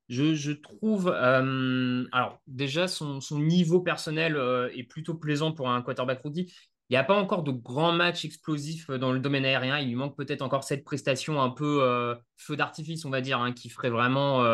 Je, 0.10 0.52
trouve, 0.54 1.10
euh, 1.14 2.06
alors 2.14 2.40
déjà, 2.48 2.88
son, 2.88 3.20
niveau 3.32 3.82
personnel 3.82 4.38
euh, 4.38 4.70
est 4.74 4.84
plutôt 4.84 5.16
plaisant 5.16 5.52
pour 5.52 5.70
un 5.70 5.82
quarterback 5.82 6.22
rookie. 6.22 6.54
Il 6.90 6.94
n'y 6.94 6.98
a 6.98 7.04
pas 7.04 7.18
encore 7.18 7.44
de 7.44 7.52
grands 7.52 7.92
matchs 7.92 8.24
explosifs 8.24 8.90
dans 8.90 9.12
le 9.12 9.20
domaine 9.20 9.44
aérien. 9.44 9.80
Il 9.80 9.90
lui 9.90 9.96
manque 9.96 10.16
peut-être 10.16 10.42
encore 10.42 10.64
cette 10.64 10.86
prestation 10.86 11.42
un 11.42 11.50
peu 11.50 11.84
euh, 11.84 12.16
feu 12.38 12.56
d'artifice, 12.56 13.04
on 13.04 13.10
va 13.10 13.20
dire, 13.20 13.42
hein, 13.42 13.52
qui 13.52 13.68
ferait 13.68 13.90
vraiment, 13.90 14.46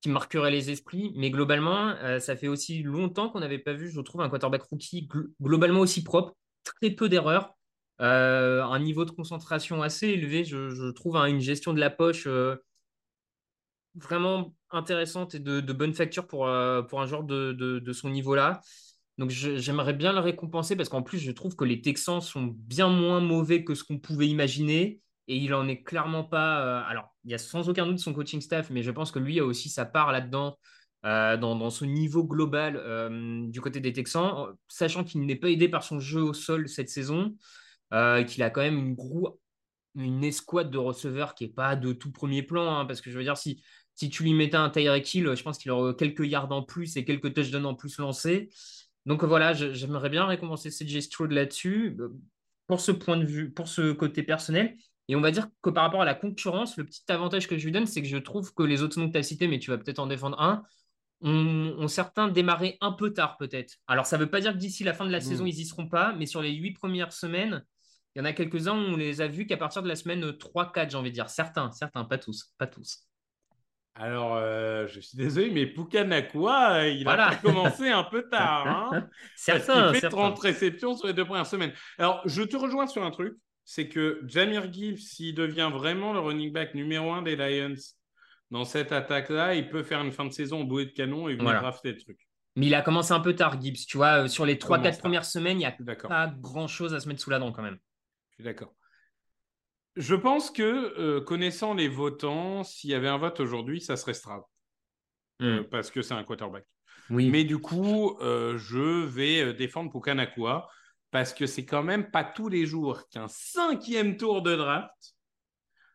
qui 0.00 0.08
marquerait 0.10 0.52
les 0.52 0.70
esprits. 0.70 1.12
Mais 1.16 1.30
globalement, 1.30 1.96
ça 2.20 2.36
fait 2.36 2.46
aussi 2.46 2.84
longtemps 2.84 3.30
qu'on 3.30 3.40
n'avait 3.40 3.58
pas 3.58 3.72
vu, 3.72 3.90
je 3.90 4.00
trouve, 4.00 4.20
un 4.20 4.28
quarterback 4.28 4.62
rookie 4.62 5.08
globalement 5.42 5.80
aussi 5.80 6.04
propre, 6.04 6.36
très 6.62 6.92
peu 6.92 7.08
d'erreurs. 7.08 7.56
un 7.98 8.78
niveau 8.78 9.04
de 9.04 9.10
concentration 9.10 9.82
assez 9.82 10.06
élevé, 10.10 10.44
je, 10.44 10.92
trouve, 10.92 11.16
hein, 11.16 11.24
une 11.24 11.40
gestion 11.40 11.72
de 11.72 11.80
la 11.80 11.90
poche 11.90 12.28
vraiment 13.96 14.54
intéressante 14.70 15.34
et 15.34 15.38
de, 15.38 15.60
bonne 15.72 15.94
facture 15.94 16.26
pour, 16.26 16.46
euh, 16.46 16.82
pour 16.82 17.00
un 17.00 17.06
joueur 17.06 17.24
de, 17.24 17.52
de, 17.52 17.92
son 17.92 18.10
niveau-là. 18.10 18.60
Donc 19.16 19.30
j'aimerais 19.30 19.94
bien 19.94 20.12
le 20.12 20.20
récompenser 20.20 20.76
parce 20.76 20.88
qu'en 20.88 21.02
plus, 21.02 21.18
je 21.18 21.32
trouve 21.32 21.56
que 21.56 21.64
les 21.64 21.80
Texans 21.80 22.20
sont 22.20 22.54
bien 22.54 22.88
moins 22.88 23.20
mauvais 23.20 23.64
que 23.64 23.74
ce 23.74 23.84
qu'on 23.84 23.98
pouvait 23.98 24.28
imaginer. 24.28 25.00
Et 25.26 25.36
il 25.36 25.52
en 25.52 25.68
est 25.68 25.82
clairement 25.82 26.24
pas. 26.24 26.60
Euh, 26.60 26.82
alors, 26.88 27.14
il 27.24 27.30
y 27.30 27.34
a 27.34 27.38
sans 27.38 27.68
aucun 27.68 27.86
doute 27.86 27.98
son 27.98 28.14
coaching 28.14 28.40
staff, 28.40 28.70
mais 28.70 28.82
je 28.82 28.90
pense 28.90 29.10
que 29.10 29.18
lui 29.18 29.40
a 29.40 29.44
aussi 29.44 29.68
sa 29.68 29.84
part 29.84 30.12
là-dedans, 30.12 30.58
euh, 31.04 31.36
dans, 31.36 31.70
ce 31.70 31.84
niveau 31.84 32.24
global 32.24 32.80
du 33.50 33.60
côté 33.60 33.80
des 33.80 33.92
Texans, 33.92 34.54
sachant 34.68 35.04
qu'il 35.04 35.20
n'est 35.26 35.36
pas 35.36 35.50
aidé 35.50 35.68
par 35.68 35.82
son 35.82 36.00
jeu 36.00 36.22
au 36.22 36.32
sol 36.32 36.68
cette 36.68 36.88
saison, 36.88 37.36
qu'il 37.90 38.42
a 38.42 38.50
quand 38.50 38.62
même 38.62 38.78
une, 38.78 38.96
une 39.98 40.24
escouade 40.24 40.70
de 40.70 40.78
receveurs 40.78 41.34
qui 41.34 41.44
n'est 41.44 41.52
pas 41.52 41.76
de 41.76 41.92
tout 41.92 42.12
premier 42.12 42.42
plan. 42.42 42.78
Hein, 42.78 42.86
parce 42.86 43.00
que 43.00 43.10
je 43.10 43.18
veux 43.18 43.24
dire, 43.24 43.36
si 43.36 43.62
si 43.98 44.10
tu 44.10 44.22
lui 44.22 44.32
mettais 44.32 44.56
un 44.56 44.70
Tyreek 44.70 45.12
Hill, 45.12 45.34
je 45.34 45.42
pense 45.42 45.58
qu'il 45.58 45.72
aurait 45.72 45.96
quelques 45.96 46.24
yards 46.24 46.52
en 46.52 46.62
plus 46.62 46.96
et 46.96 47.04
quelques 47.04 47.34
touchdowns 47.34 47.66
en 47.66 47.74
plus 47.74 47.98
lancés. 47.98 48.48
Donc 49.06 49.24
voilà, 49.24 49.54
j'aimerais 49.54 50.08
bien 50.08 50.24
récompenser 50.24 50.70
CJ 50.70 51.00
Stroud 51.00 51.32
là-dessus 51.32 51.96
euh, 51.98 52.10
pour 52.68 52.80
ce 52.80 52.92
point 52.92 53.16
de 53.16 53.24
vue, 53.24 53.50
pour 53.50 53.66
ce 53.66 53.90
côté 53.90 54.22
personnel. 54.22 54.76
Et 55.08 55.16
on 55.16 55.20
va 55.20 55.32
dire 55.32 55.48
que 55.62 55.70
par 55.70 55.82
rapport 55.82 56.00
à 56.00 56.04
la 56.04 56.14
concurrence, 56.14 56.76
le 56.76 56.84
petit 56.84 57.02
avantage 57.08 57.48
que 57.48 57.58
je 57.58 57.64
lui 57.64 57.72
donne, 57.72 57.86
c'est 57.86 58.00
que 58.00 58.06
je 58.06 58.18
trouve 58.18 58.54
que 58.54 58.62
les 58.62 58.82
autres 58.84 59.00
noms 59.00 59.08
que 59.08 59.14
tu 59.14 59.18
as 59.18 59.24
cités, 59.24 59.48
mais 59.48 59.58
tu 59.58 59.72
vas 59.72 59.78
peut-être 59.78 59.98
en 59.98 60.06
défendre 60.06 60.40
un, 60.40 60.62
ont, 61.22 61.88
certains 61.88 62.28
démarré 62.28 62.78
un 62.80 62.92
peu 62.92 63.12
tard 63.12 63.36
peut-être. 63.36 63.78
Alors 63.88 64.06
ça 64.06 64.16
ne 64.16 64.22
veut 64.22 64.30
pas 64.30 64.40
dire 64.40 64.52
que 64.52 64.58
d'ici 64.58 64.84
la 64.84 64.94
fin 64.94 65.06
de 65.06 65.10
la 65.10 65.20
saison, 65.20 65.44
ils 65.44 65.56
n'y 65.56 65.66
seront 65.66 65.88
pas, 65.88 66.12
mais 66.12 66.26
sur 66.26 66.40
les 66.40 66.52
huit 66.52 66.74
premières 66.74 67.12
semaines, 67.12 67.64
il 68.14 68.20
y 68.20 68.22
en 68.22 68.24
a 68.26 68.32
quelques-uns 68.32 68.74
où 68.74 68.92
on 68.92 68.96
les 68.96 69.20
a 69.22 69.26
vus 69.26 69.46
qu'à 69.46 69.56
partir 69.56 69.82
de 69.82 69.88
la 69.88 69.96
semaine 69.96 70.24
3-4, 70.30 70.90
j'ai 70.90 70.96
envie 70.96 71.10
de 71.10 71.14
dire. 71.14 71.28
Certains, 71.30 71.72
certains, 71.72 72.04
pas 72.04 72.18
tous, 72.18 72.54
pas 72.58 72.68
tous. 72.68 73.07
Alors, 74.00 74.36
euh, 74.36 74.86
je 74.86 75.00
suis 75.00 75.18
désolé, 75.18 75.50
mais 75.50 75.66
Pukanakua, 75.66 76.74
euh, 76.82 76.88
il 76.88 77.08
a 77.08 77.34
commencé 77.36 77.88
un 77.88 78.04
peu 78.04 78.22
tard. 78.30 78.66
Hein, 78.92 79.08
certains, 79.34 79.92
il 79.92 80.00
fait 80.00 80.08
30 80.08 80.38
réceptions 80.38 80.96
sur 80.96 81.08
les 81.08 81.12
deux 81.14 81.24
premières 81.24 81.46
semaines. 81.46 81.72
Alors, 81.98 82.22
je 82.24 82.42
te 82.42 82.56
rejoins 82.56 82.86
sur 82.86 83.02
un 83.02 83.10
truc, 83.10 83.34
c'est 83.64 83.88
que 83.88 84.20
Jamir 84.26 84.72
Gibbs, 84.72 84.98
s'il 84.98 85.34
devient 85.34 85.70
vraiment 85.72 86.12
le 86.12 86.20
running 86.20 86.52
back 86.52 86.74
numéro 86.74 87.12
un 87.12 87.22
des 87.22 87.34
Lions 87.34 87.74
dans 88.52 88.64
cette 88.64 88.92
attaque-là, 88.92 89.54
il 89.56 89.68
peut 89.68 89.82
faire 89.82 90.00
une 90.00 90.12
fin 90.12 90.24
de 90.24 90.32
saison 90.32 90.60
au 90.62 90.64
bouée 90.64 90.86
de 90.86 90.92
canon 90.92 91.28
et 91.28 91.32
venir 91.32 91.44
Voilà. 91.44 91.60
drafter 91.60 91.90
le 91.92 91.98
truc. 91.98 92.18
Mais 92.56 92.66
il 92.66 92.74
a 92.74 92.82
commencé 92.82 93.12
un 93.12 93.20
peu 93.20 93.34
tard, 93.34 93.60
Gibbs. 93.60 93.84
Tu 93.86 93.96
vois, 93.96 94.24
euh, 94.24 94.28
sur 94.28 94.46
les 94.46 94.56
3-4 94.56 94.60
Commence 94.82 94.82
tard. 94.92 94.98
premières 95.00 95.24
semaines, 95.24 95.56
il 95.56 95.60
n'y 95.60 95.66
a 95.66 95.74
pas 96.08 96.28
grand-chose 96.40 96.94
à 96.94 97.00
se 97.00 97.08
mettre 97.08 97.20
sous 97.20 97.30
la 97.30 97.38
dent 97.40 97.52
quand 97.52 97.62
même. 97.62 97.78
Je 98.30 98.34
suis 98.36 98.44
d'accord. 98.44 98.72
Je 99.98 100.14
pense 100.14 100.50
que, 100.50 100.62
euh, 100.98 101.20
connaissant 101.20 101.74
les 101.74 101.88
votants, 101.88 102.62
s'il 102.64 102.90
y 102.90 102.94
avait 102.94 103.08
un 103.08 103.18
vote 103.18 103.40
aujourd'hui, 103.40 103.80
ça 103.80 103.96
serait 103.96 104.14
Stroud. 104.14 104.42
Euh, 105.42 105.62
parce 105.70 105.90
que 105.90 106.02
c'est 106.02 106.14
un 106.14 106.24
quarterback. 106.24 106.64
Oui. 107.10 107.30
Mais 107.30 107.44
du 107.44 107.58
coup, 107.58 108.16
euh, 108.20 108.56
je 108.58 109.04
vais 109.04 109.52
défendre 109.54 109.90
Pukanakua 109.90 110.68
parce 111.10 111.32
que 111.32 111.46
c'est 111.46 111.64
quand 111.64 111.82
même 111.82 112.10
pas 112.10 112.24
tous 112.24 112.48
les 112.48 112.66
jours 112.66 113.08
qu'un 113.08 113.28
cinquième 113.28 114.16
tour 114.16 114.42
de 114.42 114.54
draft 114.56 115.14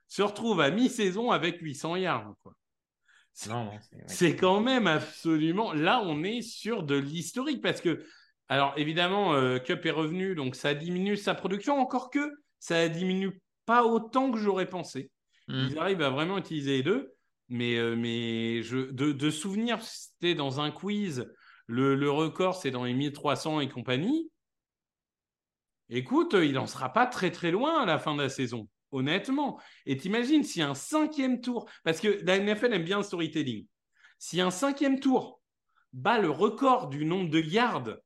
se 0.08 0.22
retrouve 0.22 0.60
à 0.62 0.70
mi-saison 0.70 1.32
avec 1.32 1.60
800 1.62 1.96
yards. 1.98 2.34
quoi. 2.44 2.54
C'est- 3.34 3.50
Non, 3.50 3.66
non, 3.66 3.80
c'est- 3.82 3.96
ouais. 3.96 4.04
C'est 4.08 4.36
quand 4.36 4.60
même 4.62 4.88
absolument. 4.88 5.74
Là, 5.74 6.02
on 6.04 6.24
est 6.24 6.42
sur 6.42 6.84
de 6.84 6.96
l'historique 6.96 7.62
parce 7.62 7.82
que, 7.82 8.04
alors 8.48 8.74
évidemment, 8.78 9.34
euh, 9.34 9.60
Cup 9.60 9.86
est 9.86 9.92
revenu, 9.92 10.36
donc 10.36 10.56
ça 10.56 10.74
diminue 10.74 11.18
sa 11.18 11.36
production, 11.36 11.80
encore 11.80 12.10
que 12.10 12.32
ça 12.60 12.88
diminue 12.90 13.42
pas 13.66 13.84
autant 13.84 14.32
que 14.32 14.38
j'aurais 14.38 14.70
pensé. 14.70 15.12
Mm. 15.48 15.68
Ils 15.70 15.78
arrivent 15.78 16.02
à 16.02 16.10
vraiment 16.10 16.38
utiliser 16.38 16.78
les 16.78 16.84
deux. 16.84 17.14
Mais, 17.50 17.78
euh, 17.78 17.96
mais 17.96 18.64
je, 18.64 18.78
de, 18.92 19.12
de 19.12 19.30
souvenir, 19.30 19.82
c'était 19.82 20.34
dans 20.34 20.62
un 20.62 20.72
quiz, 20.72 21.30
le, 21.68 21.96
le 21.96 22.10
record, 22.10 22.56
c'est 22.56 22.72
dans 22.72 22.84
les 22.84 22.94
1300 22.94 23.60
et 23.60 23.70
compagnie. 23.70 24.32
Écoute, 25.90 26.34
il 26.34 26.54
n'en 26.54 26.66
sera 26.66 26.92
pas 26.92 27.06
très 27.06 27.32
très 27.32 27.52
loin 27.52 27.82
à 27.82 27.86
la 27.86 28.00
fin 28.00 28.16
de 28.16 28.22
la 28.22 28.30
saison, 28.30 28.68
honnêtement. 28.92 29.60
Et 29.86 29.98
t'imagines, 29.98 30.44
si 30.44 30.62
un 30.62 30.74
cinquième 30.74 31.42
tour, 31.42 31.70
parce 31.84 32.00
que 32.00 32.20
la 32.26 32.40
NFL 32.40 32.74
aime 32.74 32.84
bien 32.84 32.98
le 32.98 33.04
storytelling, 33.04 33.68
si 34.18 34.42
un 34.42 34.52
cinquième 34.52 35.00
tour 35.00 35.42
bat 35.92 36.20
le 36.20 36.30
record 36.30 36.88
du 36.88 37.06
nombre 37.06 37.30
de 37.30 37.40
yards 37.40 37.98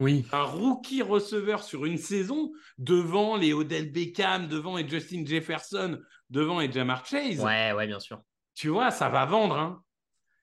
Oui. 0.00 0.24
un 0.32 0.42
rookie 0.44 1.02
receveur 1.02 1.62
sur 1.62 1.84
une 1.84 1.98
saison 1.98 2.52
devant 2.78 3.36
les 3.36 3.52
Odell 3.52 3.92
Beckham, 3.92 4.48
devant 4.48 4.78
et 4.78 4.88
Justin 4.88 5.24
Jefferson, 5.26 6.00
devant 6.30 6.60
et 6.60 6.72
Jamar 6.72 7.04
Chase, 7.06 7.40
Ouais, 7.40 7.72
ouais, 7.72 7.86
bien 7.86 8.00
sûr. 8.00 8.22
tu 8.54 8.68
vois, 8.68 8.90
ça 8.90 9.08
va 9.08 9.26
vendre. 9.26 9.56
Hein. 9.56 9.82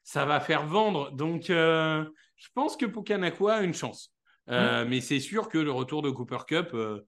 Ça 0.04 0.26
va 0.26 0.40
faire 0.40 0.66
vendre. 0.66 1.12
Donc, 1.12 1.50
euh, 1.50 2.06
je 2.38 2.48
pense 2.54 2.78
que 2.78 2.86
Pukanakua 2.86 3.56
a 3.56 3.62
une 3.64 3.74
chance. 3.74 4.14
Euh, 4.50 4.86
Mais 4.88 5.02
c'est 5.02 5.20
sûr 5.20 5.50
que 5.50 5.58
le 5.58 5.72
retour 5.72 6.02
de 6.02 6.10
Cooper 6.10 6.38
Cup 6.48 6.70
euh, 6.74 7.02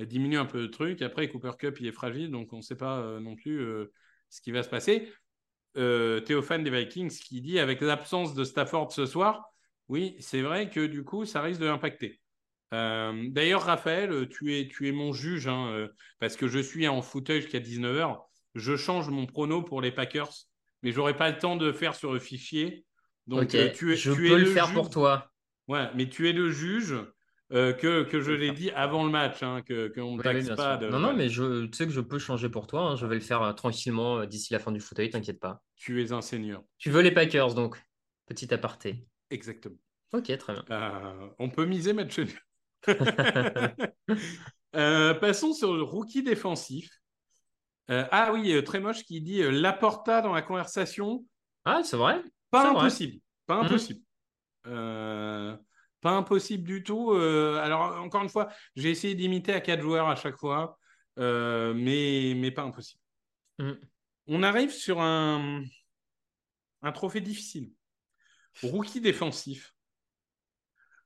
diminue 0.00 0.36
un 0.36 0.44
peu 0.44 0.60
le 0.60 0.70
truc. 0.70 1.00
Après, 1.00 1.28
Cooper 1.28 1.52
Cup, 1.58 1.80
il 1.80 1.86
est 1.86 1.92
fragile, 1.92 2.30
donc 2.30 2.52
on 2.52 2.58
ne 2.58 2.62
sait 2.62 2.76
pas 2.76 3.18
non 3.20 3.34
plus 3.36 3.64
ce 4.28 4.40
qui 4.42 4.50
va 4.50 4.62
se 4.62 4.68
passer. 4.68 5.10
Théophane 5.74 6.64
des 6.64 6.70
Vikings 6.70 7.10
qui 7.18 7.40
dit 7.40 7.58
avec 7.58 7.80
l'absence 7.80 8.34
de 8.34 8.44
Stafford 8.44 8.92
ce 8.92 9.06
soir, 9.06 9.51
oui, 9.88 10.16
c'est 10.20 10.42
vrai 10.42 10.70
que 10.70 10.84
du 10.86 11.04
coup, 11.04 11.24
ça 11.24 11.42
risque 11.42 11.60
de 11.60 11.66
l'impacter. 11.66 12.20
Euh, 12.74 13.28
D'ailleurs, 13.28 13.62
Raphaël, 13.64 14.28
tu 14.28 14.58
es, 14.58 14.68
tu 14.68 14.88
es 14.88 14.92
mon 14.92 15.12
juge, 15.12 15.46
hein, 15.46 15.68
euh, 15.72 15.88
parce 16.18 16.36
que 16.36 16.48
je 16.48 16.58
suis 16.58 16.88
en 16.88 17.02
fauteuil 17.02 17.42
jusqu'à 17.42 17.60
19h. 17.60 18.18
Je 18.54 18.76
change 18.76 19.08
mon 19.10 19.26
prono 19.26 19.62
pour 19.62 19.80
les 19.82 19.92
Packers, 19.92 20.30
mais 20.82 20.92
j'aurai 20.92 21.16
pas 21.16 21.30
le 21.30 21.38
temps 21.38 21.56
de 21.56 21.72
faire 21.72 21.94
sur 21.94 22.12
le 22.12 22.18
fichier. 22.18 22.84
Donc, 23.26 23.54
euh, 23.54 23.70
tu 23.72 23.92
es, 23.92 23.96
je 23.96 24.12
tu 24.12 24.26
es 24.26 24.30
peux 24.30 24.38
le 24.38 24.44
faire 24.46 24.66
juge. 24.66 24.74
pour 24.74 24.90
toi. 24.90 25.30
Ouais, 25.68 25.88
mais 25.94 26.08
tu 26.08 26.28
es 26.28 26.32
le 26.32 26.50
juge 26.50 26.94
euh, 27.52 27.72
que, 27.72 28.02
que 28.04 28.20
je 28.20 28.32
l'ai 28.32 28.52
dit 28.52 28.70
avant 28.70 29.04
le 29.04 29.10
match, 29.10 29.42
hein, 29.42 29.62
que 29.62 29.88
qu'on 29.88 30.12
ne 30.12 30.16
Oui, 30.18 30.22
taxe 30.24 30.38
oui, 30.40 30.46
bien 30.46 30.56
pas. 30.56 30.76
sûr. 30.78 30.86
de- 30.86 30.92
Non, 30.92 30.98
non, 30.98 31.14
mais 31.14 31.28
je, 31.28 31.66
tu 31.66 31.76
sais 31.76 31.86
que 31.86 31.92
je 31.92 32.00
peux 32.00 32.18
changer 32.18 32.48
pour 32.48 32.66
toi. 32.66 32.82
hein. 32.90 32.96
Je 32.96 33.06
vais 33.06 33.14
le 33.14 33.20
faire 33.20 33.42
euh, 33.42 33.52
tranquillement 33.52 34.20
euh, 34.20 34.26
d'ici 34.26 34.52
la 34.52 34.58
fin 34.58 34.72
du 34.72 34.80
fauteuil, 34.80 35.10
t'inquiète 35.10 35.40
pas. 35.40 35.62
Tu 35.76 36.02
es 36.02 36.12
un 36.12 36.20
seigneur. 36.22 36.62
Tu 36.78 36.90
veux 36.90 37.02
les 37.02 37.12
Packers, 37.12 37.54
donc. 37.54 37.76
Petit 38.26 38.52
aparté. 38.54 39.06
Exactement. 39.32 39.76
Ok, 40.12 40.36
très 40.36 40.52
bien. 40.52 40.64
Euh, 40.70 41.28
on 41.38 41.48
peut 41.48 41.64
miser 41.64 41.92
match 41.92 42.18
nul. 42.18 42.38
Euh, 44.74 45.12
passons 45.12 45.52
sur 45.52 45.74
le 45.74 45.82
rookie 45.82 46.22
défensif. 46.22 46.88
Euh, 47.90 48.06
ah 48.10 48.32
oui, 48.32 48.64
très 48.64 48.80
moche 48.80 49.04
qui 49.04 49.20
dit 49.20 49.42
Laporta 49.42 50.22
dans 50.22 50.32
la 50.32 50.40
conversation. 50.40 51.26
Ah, 51.66 51.82
c'est 51.84 51.98
vrai 51.98 52.22
Pas 52.50 52.72
vrai. 52.72 52.84
impossible. 52.86 53.20
Pas 53.46 53.56
Mhm. 53.56 53.64
impossible. 53.66 54.00
Pas 56.00 56.10
impossible 56.10 56.64
du 56.64 56.82
tout. 56.82 57.12
Alors, 57.12 58.00
encore 58.00 58.22
une 58.22 58.30
fois, 58.30 58.48
j'ai 58.74 58.90
essayé 58.90 59.14
d'imiter 59.14 59.52
à 59.52 59.60
quatre 59.60 59.82
joueurs 59.82 60.08
à 60.08 60.16
chaque 60.16 60.38
fois, 60.38 60.78
mais, 61.18 62.32
mais 62.34 62.50
pas 62.50 62.62
impossible. 62.62 63.00
Mhm. 63.58 63.78
On 64.28 64.42
arrive 64.42 64.70
sur 64.70 65.02
un, 65.02 65.62
un 66.82 66.92
trophée 66.92 67.20
difficile. 67.20 67.72
Rookie 68.62 69.00
défensif. 69.00 69.74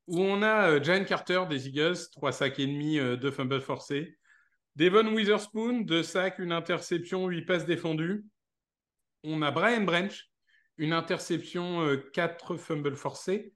Où 0.06 0.20
on 0.20 0.42
a 0.42 0.70
euh, 0.70 0.82
Jalen 0.82 1.04
Carter 1.04 1.42
des 1.48 1.68
Eagles, 1.68 1.96
3 2.12 2.32
sacs 2.32 2.58
et 2.58 2.66
demi, 2.66 2.98
2 2.98 3.30
fumbles 3.30 3.60
forcés. 3.60 4.16
Devon 4.76 5.14
Witherspoon, 5.14 5.80
2 5.80 6.02
sacs, 6.02 6.38
une 6.38 6.52
interception, 6.52 7.26
8 7.26 7.42
passes 7.42 7.66
défendues. 7.66 8.24
On 9.24 9.42
a 9.42 9.50
Brian 9.50 9.82
Branch, 9.82 10.30
une 10.78 10.92
interception, 10.92 11.96
4 12.12 12.56
fumbles 12.56 12.94
forcés. 12.94 13.52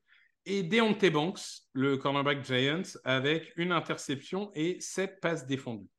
Et 0.47 0.63
Deontay 0.63 1.11
Banks, 1.11 1.41
le 1.75 1.99
cornerback 1.99 2.45
Giants, 2.45 2.99
avec 3.05 3.53
une 3.57 3.73
interception 3.73 4.51
et 4.55 4.81
7 4.81 5.21
passes 5.21 5.47
défendues. 5.47 5.91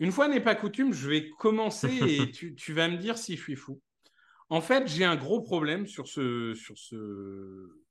Une 0.00 0.12
fois 0.12 0.28
n'est 0.28 0.40
pas 0.40 0.54
coutume, 0.54 0.92
je 0.92 1.08
vais 1.08 1.30
commencer 1.38 1.88
et 2.08 2.30
tu, 2.30 2.54
tu 2.54 2.72
vas 2.72 2.88
me 2.88 2.96
dire 2.96 3.18
si 3.18 3.36
je 3.36 3.42
suis 3.42 3.56
fou. 3.56 3.80
En 4.50 4.60
fait, 4.60 4.86
j'ai 4.86 5.04
un 5.04 5.16
gros 5.16 5.40
problème 5.40 5.86
sur 5.86 6.06
ce, 6.06 6.54
sur 6.54 6.78
ce, 6.78 7.84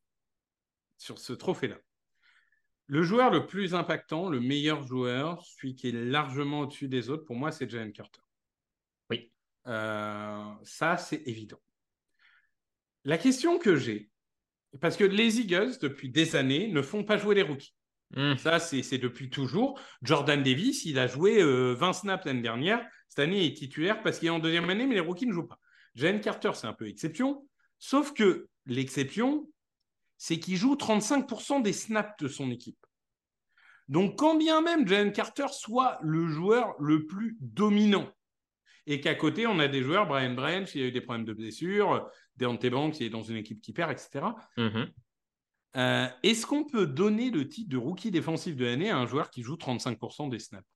sur 0.98 1.20
ce 1.20 1.34
trophée-là. 1.34 1.78
Le 2.88 3.02
joueur 3.02 3.32
le 3.32 3.48
plus 3.48 3.76
impactant, 3.76 4.30
le 4.30 4.40
meilleur 4.40 4.86
joueur, 4.86 5.44
celui 5.46 5.76
qui 5.76 5.90
est 5.90 5.92
largement 5.92 6.62
au-dessus 6.62 6.88
des 6.88 7.10
autres, 7.10 7.24
pour 7.24 7.36
moi, 7.36 7.52
c'est 7.52 7.70
Jalen 7.70 7.94
Carter. 7.94 8.22
Oui. 9.10 9.32
Euh, 9.68 10.54
ça, 10.64 10.98
c'est 10.98 11.24
évident. 11.26 11.60
La 13.06 13.18
question 13.18 13.58
que 13.58 13.76
j'ai, 13.76 14.10
parce 14.82 14.98
que 14.98 15.04
les 15.04 15.40
Eagles, 15.40 15.78
depuis 15.82 16.10
des 16.10 16.36
années, 16.36 16.68
ne 16.68 16.82
font 16.82 17.04
pas 17.04 17.18
jouer 17.18 17.36
les 17.36 17.42
rookies. 17.42 17.74
Hmm. 18.16 18.36
Ça, 18.38 18.60
c'est 18.60 18.84
c'est 18.84 18.98
depuis 18.98 19.30
toujours. 19.30 19.80
Jordan 20.02 20.42
Davis, 20.44 20.86
il 20.86 21.00
a 21.00 21.08
joué 21.08 21.42
euh, 21.42 21.74
20 21.74 21.94
snaps 21.94 22.26
l'année 22.26 22.42
dernière. 22.42 22.86
Cette 23.10 23.20
année, 23.20 23.44
il 23.44 23.52
est 23.52 23.58
titulaire 23.58 24.04
parce 24.04 24.20
qu'il 24.20 24.28
est 24.28 24.32
en 24.32 24.40
deuxième 24.40 24.70
année, 24.70 24.86
mais 24.86 24.96
les 24.96 25.02
rookies 25.02 25.26
ne 25.26 25.34
jouent 25.34 25.48
pas. 25.48 25.60
Jalen 25.96 26.22
Carter, 26.22 26.52
c'est 26.54 26.68
un 26.68 26.74
peu 26.74 26.88
exception. 26.88 27.48
Sauf 27.80 28.14
que 28.14 28.48
l'exception, 28.66 29.50
c'est 30.18 30.40
qu'il 30.40 30.56
joue 30.56 30.76
35% 30.76 31.62
des 31.62 31.74
snaps 31.74 32.16
de 32.20 32.28
son 32.28 32.50
équipe. 32.52 32.78
Donc, 33.90 34.18
quand 34.18 34.36
bien 34.36 34.62
même 34.62 34.88
Jalen 34.88 35.12
Carter 35.12 35.48
soit 35.52 36.00
le 36.02 36.28
joueur 36.28 36.74
le 36.80 37.06
plus 37.06 37.38
dominant, 37.42 38.10
et 38.86 39.00
qu'à 39.00 39.16
côté, 39.16 39.48
on 39.48 39.60
a 39.60 39.68
des 39.68 39.82
joueurs, 39.82 40.08
Brian 40.08 40.34
Branch, 40.34 40.70
il 40.76 40.82
a 40.82 40.86
eu 40.88 40.92
des 40.92 41.02
problèmes 41.02 41.26
de 41.26 41.34
blessure, 41.34 42.10
Deontay 42.38 42.70
Banks, 42.70 43.00
il 43.00 43.06
est 43.06 43.10
dans 43.10 43.24
une 43.24 43.38
équipe 43.38 43.62
qui 43.62 43.72
perd, 43.72 43.92
etc. 43.92 44.26
Mhm. 44.58 44.92
Euh, 45.76 46.08
Est-ce 46.22 46.46
qu'on 46.46 46.66
peut 46.66 46.86
donner 46.86 47.32
le 47.32 47.48
titre 47.48 47.70
de 47.70 47.78
rookie 47.78 48.12
défensif 48.12 48.56
de 48.56 48.66
l'année 48.66 48.90
à 48.90 48.98
un 48.98 49.06
joueur 49.06 49.30
qui 49.30 49.42
joue 49.42 49.56
35% 49.56 50.30
des 50.30 50.40
snaps? 50.40 50.68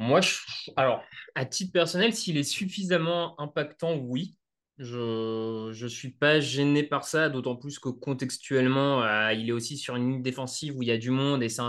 Moi, 0.00 0.22
je... 0.22 0.38
alors, 0.76 1.04
à 1.34 1.44
titre 1.44 1.72
personnel, 1.72 2.14
s'il 2.14 2.36
est 2.38 2.42
suffisamment 2.42 3.38
impactant, 3.40 3.96
oui. 3.96 4.36
Je 4.78 5.68
ne 5.68 5.88
suis 5.88 6.10
pas 6.10 6.40
gêné 6.40 6.82
par 6.82 7.04
ça, 7.04 7.28
d'autant 7.28 7.54
plus 7.54 7.78
que 7.78 7.90
contextuellement, 7.90 9.02
euh, 9.02 9.30
il 9.34 9.50
est 9.50 9.52
aussi 9.52 9.76
sur 9.76 9.94
une 9.96 10.10
ligne 10.10 10.22
défensive 10.22 10.74
où 10.74 10.82
il 10.82 10.88
y 10.88 10.90
a 10.90 10.96
du 10.96 11.10
monde 11.10 11.42
et 11.42 11.50
c'est 11.50 11.60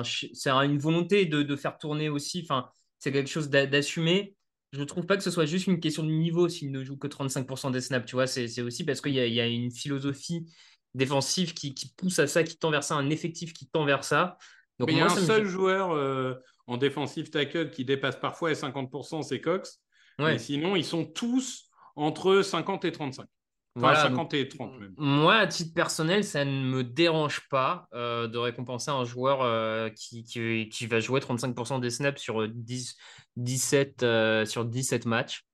un 0.50 0.62
une 0.62 0.78
volonté 0.80 1.26
de, 1.26 1.44
de 1.44 1.56
faire 1.58 1.78
tourner 1.78 2.08
aussi. 2.08 2.42
Enfin, 2.44 2.70
c'est 3.00 3.12
quelque 3.12 3.30
chose 3.30 3.50
d'a- 3.50 3.66
d'assumer. 3.68 4.38
Je 4.72 4.80
ne 4.80 4.86
trouve 4.86 5.06
pas 5.06 5.18
que 5.18 5.24
ce 5.24 5.32
soit 5.32 5.46
juste 5.46 5.68
une 5.68 5.82
question 5.82 6.04
de 6.04 6.10
niveau 6.10 6.48
s'il 6.48 6.72
ne 6.72 6.86
joue 6.86 6.96
que 6.96 7.08
35% 7.08 7.70
des 7.70 7.82
snaps. 7.82 8.06
Tu 8.06 8.16
vois, 8.16 8.28
c'est 8.28 8.62
aussi 8.62 8.86
parce 8.86 9.02
qu'il 9.02 9.12
y 9.14 9.18
y 9.18 9.42
a 9.42 9.48
une 9.48 9.72
philosophie 9.72 10.46
défensive 10.94 11.54
qui, 11.54 11.74
qui 11.74 11.94
pousse 11.98 12.20
à 12.20 12.28
ça, 12.28 12.44
qui 12.44 12.58
tend 12.58 12.72
vers 12.72 12.84
ça, 12.84 12.96
un 12.96 13.10
effectif 13.10 13.52
qui 13.52 13.68
tend 13.68 13.84
vers 13.86 14.06
ça. 14.06 14.38
Donc, 14.80 14.88
Mais 14.88 14.94
il 14.94 15.00
y 15.00 15.02
a 15.02 15.06
un 15.06 15.16
me 15.16 15.20
seul 15.20 15.46
joueur 15.46 15.92
euh, 15.92 16.36
en 16.72 16.78
défensive 16.78 17.30
tackle 17.30 17.70
qui 17.70 17.84
dépasse 17.84 18.16
parfois 18.16 18.50
les 18.50 18.56
50%, 18.56 19.24
c'est 19.24 19.42
Cox. 19.42 19.82
Ouais. 20.20 20.34
Mais 20.34 20.40
sinon, 20.40 20.76
ils 20.76 20.86
sont 20.86 21.06
tous 21.06 21.70
entre 21.96 22.42
50 22.42 22.86
et 22.86 22.92
35. 22.92 23.24
Enfin, 23.24 23.30
Voilà, 23.76 24.02
50 24.04 24.34
et 24.34 24.48
30 24.48 24.80
même. 24.80 24.94
Moi, 24.98 25.36
à 25.36 25.48
titre 25.48 25.74
personnel, 25.74 26.24
ça 26.24 26.46
ne 26.46 26.64
me 26.64 26.84
dérange 26.84 27.48
pas 27.50 27.88
euh, 27.94 28.28
de 28.28 28.38
récompenser 28.38 28.90
un 28.90 29.04
joueur 29.04 29.42
euh, 29.42 29.90
qui, 29.90 30.24
qui, 30.24 30.70
qui 30.70 30.88
va 30.88 31.00
jouer 31.02 31.20
35% 31.20 31.82
des 31.82 31.90
snaps 31.90 32.22
sur, 32.22 32.48
10, 32.48 32.96
17, 33.36 34.04
euh, 34.04 34.46
sur 34.46 34.64
17 34.66 35.06
matchs. 35.06 35.46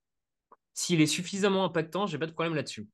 S'il 0.74 1.00
est 1.00 1.06
suffisamment 1.06 1.64
impactant, 1.64 2.06
j'ai 2.06 2.18
pas 2.18 2.26
de 2.26 2.32
problème 2.32 2.54
là-dessus. 2.54 2.86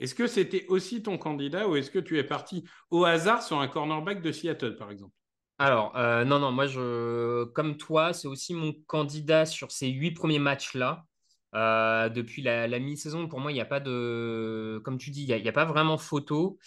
Est-ce 0.00 0.16
que 0.16 0.26
c'était 0.26 0.66
aussi 0.66 1.00
ton 1.02 1.16
candidat 1.16 1.68
ou 1.68 1.76
est-ce 1.76 1.90
que 1.90 2.00
tu 2.00 2.18
es 2.18 2.24
parti 2.24 2.64
au 2.90 3.04
hasard 3.04 3.40
sur 3.40 3.60
un 3.60 3.68
cornerback 3.68 4.20
de 4.20 4.32
Seattle, 4.32 4.74
par 4.74 4.90
exemple? 4.90 5.14
Alors, 5.62 5.96
euh, 5.96 6.24
non, 6.24 6.40
non, 6.40 6.50
moi, 6.50 6.66
je, 6.66 7.44
comme 7.44 7.76
toi, 7.76 8.12
c'est 8.12 8.26
aussi 8.26 8.52
mon 8.52 8.72
candidat 8.88 9.46
sur 9.46 9.70
ces 9.70 9.86
huit 9.90 10.10
premiers 10.10 10.40
matchs-là. 10.40 11.06
Euh, 11.54 12.08
depuis 12.08 12.42
la, 12.42 12.66
mi-saison, 12.80 13.28
pour 13.28 13.38
moi, 13.38 13.52
il 13.52 13.54
n'y 13.54 13.60
a 13.60 13.64
pas 13.64 13.78
de. 13.78 14.80
Comme 14.84 14.98
tu 14.98 15.10
dis, 15.10 15.22
il 15.22 15.40
n'y 15.40 15.48
a, 15.48 15.52
pas 15.52 15.64
vraiment 15.64 15.98
photo. 15.98 16.58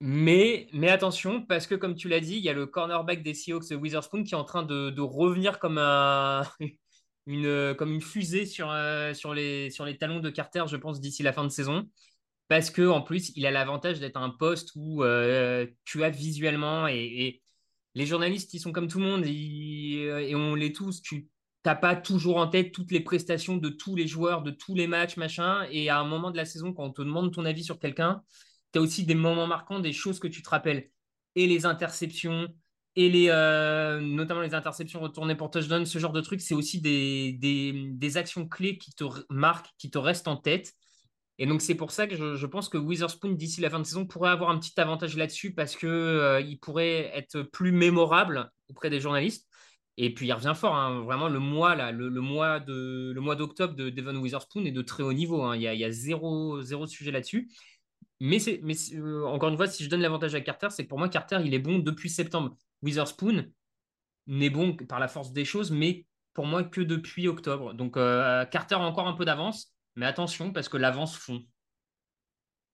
Mais, 0.00 0.68
attention, 0.88 1.42
parce 1.44 1.66
que 1.66 1.74
comme 1.74 1.94
tu 1.94 2.08
l'as 2.08 2.20
dit, 2.20 2.36
il 2.36 2.42
y 2.42 2.48
a 2.48 2.54
le 2.54 2.64
cornerback 2.64 3.22
des 3.22 3.34
Seahawks 3.34 3.70
Witherspoon 3.72 4.24
qui 4.24 4.32
est 4.32 4.38
en 4.38 4.44
train 4.44 4.62
de, 4.62 4.98
revenir 4.98 5.58
comme, 5.58 5.76
un, 5.76 6.44
une, 7.26 8.00
fusée 8.00 8.46
sur, 8.46 8.70
euh, 8.70 9.12
sur 9.12 9.34
les 9.34 9.70
talons 10.00 10.20
de 10.20 10.30
Carter, 10.30 10.64
je 10.66 10.78
pense, 10.78 10.98
d'ici 10.98 11.22
la 11.22 11.34
fin 11.34 11.44
de 11.44 11.50
saison 11.50 11.86
parce 12.48 12.70
que 12.70 12.88
en 12.88 13.00
plus, 13.02 13.30
il 13.36 13.46
a 13.46 13.52
l'avantage 13.52 14.00
d'être 14.00 14.16
un 14.16 14.30
poste 14.30 14.72
où 14.74 15.04
tu 15.84 16.02
as 16.04 16.10
visuellement 16.10 16.88
et, 16.88 17.40
les 17.94 18.06
journalistes, 18.06 18.54
ils 18.54 18.60
sont 18.60 18.72
comme 18.72 18.88
tout 18.88 18.98
le 18.98 19.04
monde 19.04 19.24
et, 19.26 20.34
on 20.34 20.54
les 20.54 20.72
tous. 20.72 21.02
Tu 21.02 21.28
n'as 21.64 21.74
pas 21.74 21.96
toujours 21.96 22.36
en 22.36 22.46
tête 22.46 22.72
toutes 22.72 22.92
les 22.92 23.00
prestations 23.00 23.56
de 23.56 23.68
tous 23.68 23.96
les 23.96 24.06
joueurs, 24.06 24.42
de 24.42 24.50
tous 24.50 24.74
les 24.74 24.86
matchs, 24.86 25.16
machin. 25.16 25.66
Et 25.70 25.88
à 25.88 25.98
un 25.98 26.04
moment 26.04 26.30
de 26.30 26.36
la 26.36 26.44
saison, 26.44 26.72
quand 26.72 26.84
on 26.84 26.92
te 26.92 27.02
demande 27.02 27.32
ton 27.32 27.44
avis 27.44 27.64
sur 27.64 27.78
quelqu'un, 27.78 28.22
tu 28.72 28.78
as 28.78 28.82
aussi 28.82 29.04
des 29.04 29.14
moments 29.14 29.46
marquants, 29.46 29.80
des 29.80 29.92
choses 29.92 30.20
que 30.20 30.28
tu 30.28 30.42
te 30.42 30.50
rappelles. 30.50 30.90
Et 31.36 31.46
les 31.46 31.66
interceptions, 31.66 32.48
et 32.96 33.08
les, 33.08 33.28
euh, 33.28 34.00
notamment 34.00 34.40
les 34.40 34.54
interceptions 34.54 35.00
retournées 35.00 35.36
pour 35.36 35.50
touchdown, 35.50 35.86
ce 35.86 35.98
genre 35.98 36.12
de 36.12 36.20
trucs, 36.20 36.40
c'est 36.40 36.54
aussi 36.54 36.80
des, 36.80 37.32
des, 37.32 38.16
actions 38.16 38.48
clés 38.48 38.78
qui 38.78 38.92
te 38.92 39.04
marquent, 39.28 39.70
qui 39.78 39.90
te 39.90 39.98
restent 39.98 40.28
en 40.28 40.36
tête. 40.36 40.74
Et 41.42 41.46
donc, 41.46 41.62
c'est 41.62 41.74
pour 41.74 41.90
ça 41.90 42.06
que 42.06 42.36
je, 42.36 42.46
pense 42.46 42.68
que 42.68 42.76
Witherspoon, 42.76 43.30
d'ici 43.30 43.62
la 43.62 43.70
fin 43.70 43.78
de 43.78 43.84
saison, 43.84 44.06
pourrait 44.06 44.28
avoir 44.28 44.50
un 44.50 44.58
petit 44.58 44.78
avantage 44.78 45.16
là-dessus 45.16 45.54
parce 45.54 45.74
qu'il 45.74 45.88
euh, 45.88 46.42
pourrait 46.60 47.10
être 47.16 47.40
plus 47.40 47.72
mémorable 47.72 48.52
auprès 48.68 48.90
des 48.90 49.00
journalistes. 49.00 49.48
Et 49.96 50.12
puis, 50.12 50.26
il 50.26 50.32
revient 50.34 50.52
fort. 50.54 50.76
Hein. 50.76 51.00
Vraiment, 51.00 51.30
le 51.30 51.38
mois, 51.38 51.74
là, 51.74 51.92
le, 51.92 52.10
mois 52.20 52.60
de, 52.60 53.14
d'octobre 53.34 53.74
de 53.74 53.88
Devon 53.88 54.16
Witherspoon 54.16 54.66
est 54.66 54.70
de 54.70 54.82
très 54.82 55.02
haut 55.02 55.14
niveau. 55.14 55.42
Hein. 55.42 55.56
Il, 55.56 55.62
y 55.62 55.84
a, 55.84 55.90
zéro, 55.90 56.60
zéro 56.60 56.86
sujet 56.86 57.10
là-dessus. 57.10 57.50
Mais, 58.20 58.36
mais 58.62 58.74
euh, 58.96 59.24
encore 59.24 59.48
une 59.48 59.56
fois, 59.56 59.66
si 59.66 59.82
je 59.82 59.88
donne 59.88 60.02
l'avantage 60.02 60.34
à 60.34 60.42
Carter, 60.42 60.68
c'est 60.68 60.84
que 60.84 60.88
pour 60.90 60.98
moi, 60.98 61.08
Carter, 61.08 61.38
il 61.42 61.54
est 61.54 61.58
bon 61.58 61.78
depuis 61.78 62.10
septembre. 62.10 62.54
Witherspoon 62.82 63.46
n'est 64.26 64.50
bon 64.50 64.76
par 64.76 65.00
la 65.00 65.08
force 65.08 65.32
des 65.32 65.46
choses, 65.46 65.70
mais 65.70 66.04
pour 66.34 66.44
moi 66.44 66.64
que 66.64 66.82
depuis 66.82 67.28
octobre. 67.28 67.72
Donc, 67.72 67.96
euh, 67.96 68.44
Carter 68.44 68.74
a 68.74 68.80
encore 68.80 69.08
un 69.08 69.14
peu 69.14 69.24
d'avance. 69.24 69.72
Mais 70.00 70.06
attention, 70.06 70.50
parce 70.50 70.70
que 70.70 70.78
l'avance 70.78 71.14
fond. 71.14 71.44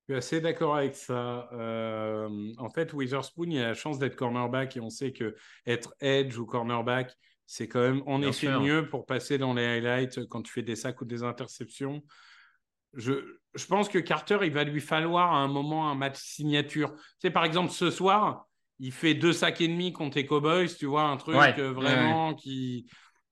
Je 0.08 0.14
suis 0.14 0.16
assez 0.16 0.40
d'accord 0.40 0.76
avec 0.76 0.94
ça. 0.94 1.48
Euh, 1.52 2.52
en 2.56 2.70
fait, 2.70 2.92
Witherspoon, 2.92 3.50
il 3.50 3.58
a 3.58 3.66
la 3.66 3.74
chance 3.74 3.98
d'être 3.98 4.14
cornerback 4.14 4.76
et 4.76 4.80
on 4.80 4.90
sait 4.90 5.12
que 5.12 5.34
être 5.66 5.92
edge 5.98 6.38
ou 6.38 6.46
cornerback, 6.46 7.12
c'est 7.44 7.66
quand 7.66 7.80
même 7.80 8.04
en 8.06 8.22
effet 8.22 8.56
mieux 8.60 8.88
pour 8.88 9.06
passer 9.06 9.38
dans 9.38 9.54
les 9.54 9.64
highlights 9.64 10.28
quand 10.28 10.42
tu 10.42 10.52
fais 10.52 10.62
des 10.62 10.76
sacs 10.76 11.00
ou 11.00 11.04
des 11.04 11.24
interceptions. 11.24 12.04
Je, 12.92 13.14
je 13.56 13.66
pense 13.66 13.88
que 13.88 13.98
Carter, 13.98 14.38
il 14.42 14.52
va 14.52 14.62
lui 14.62 14.80
falloir 14.80 15.32
à 15.32 15.38
un 15.38 15.48
moment 15.48 15.90
un 15.90 15.96
match 15.96 16.18
signature. 16.20 16.94
Tu 17.20 17.32
par 17.32 17.44
exemple, 17.44 17.72
ce 17.72 17.90
soir, 17.90 18.46
il 18.78 18.92
fait 18.92 19.14
deux 19.14 19.32
sacs 19.32 19.60
et 19.60 19.66
demi 19.66 19.92
contre 19.92 20.16
les 20.16 20.26
Cowboys, 20.26 20.72
tu 20.78 20.86
vois, 20.86 21.02
un 21.02 21.16
truc 21.16 21.34
euh, 21.58 21.72
vraiment 21.72 22.36
qui. 22.36 22.86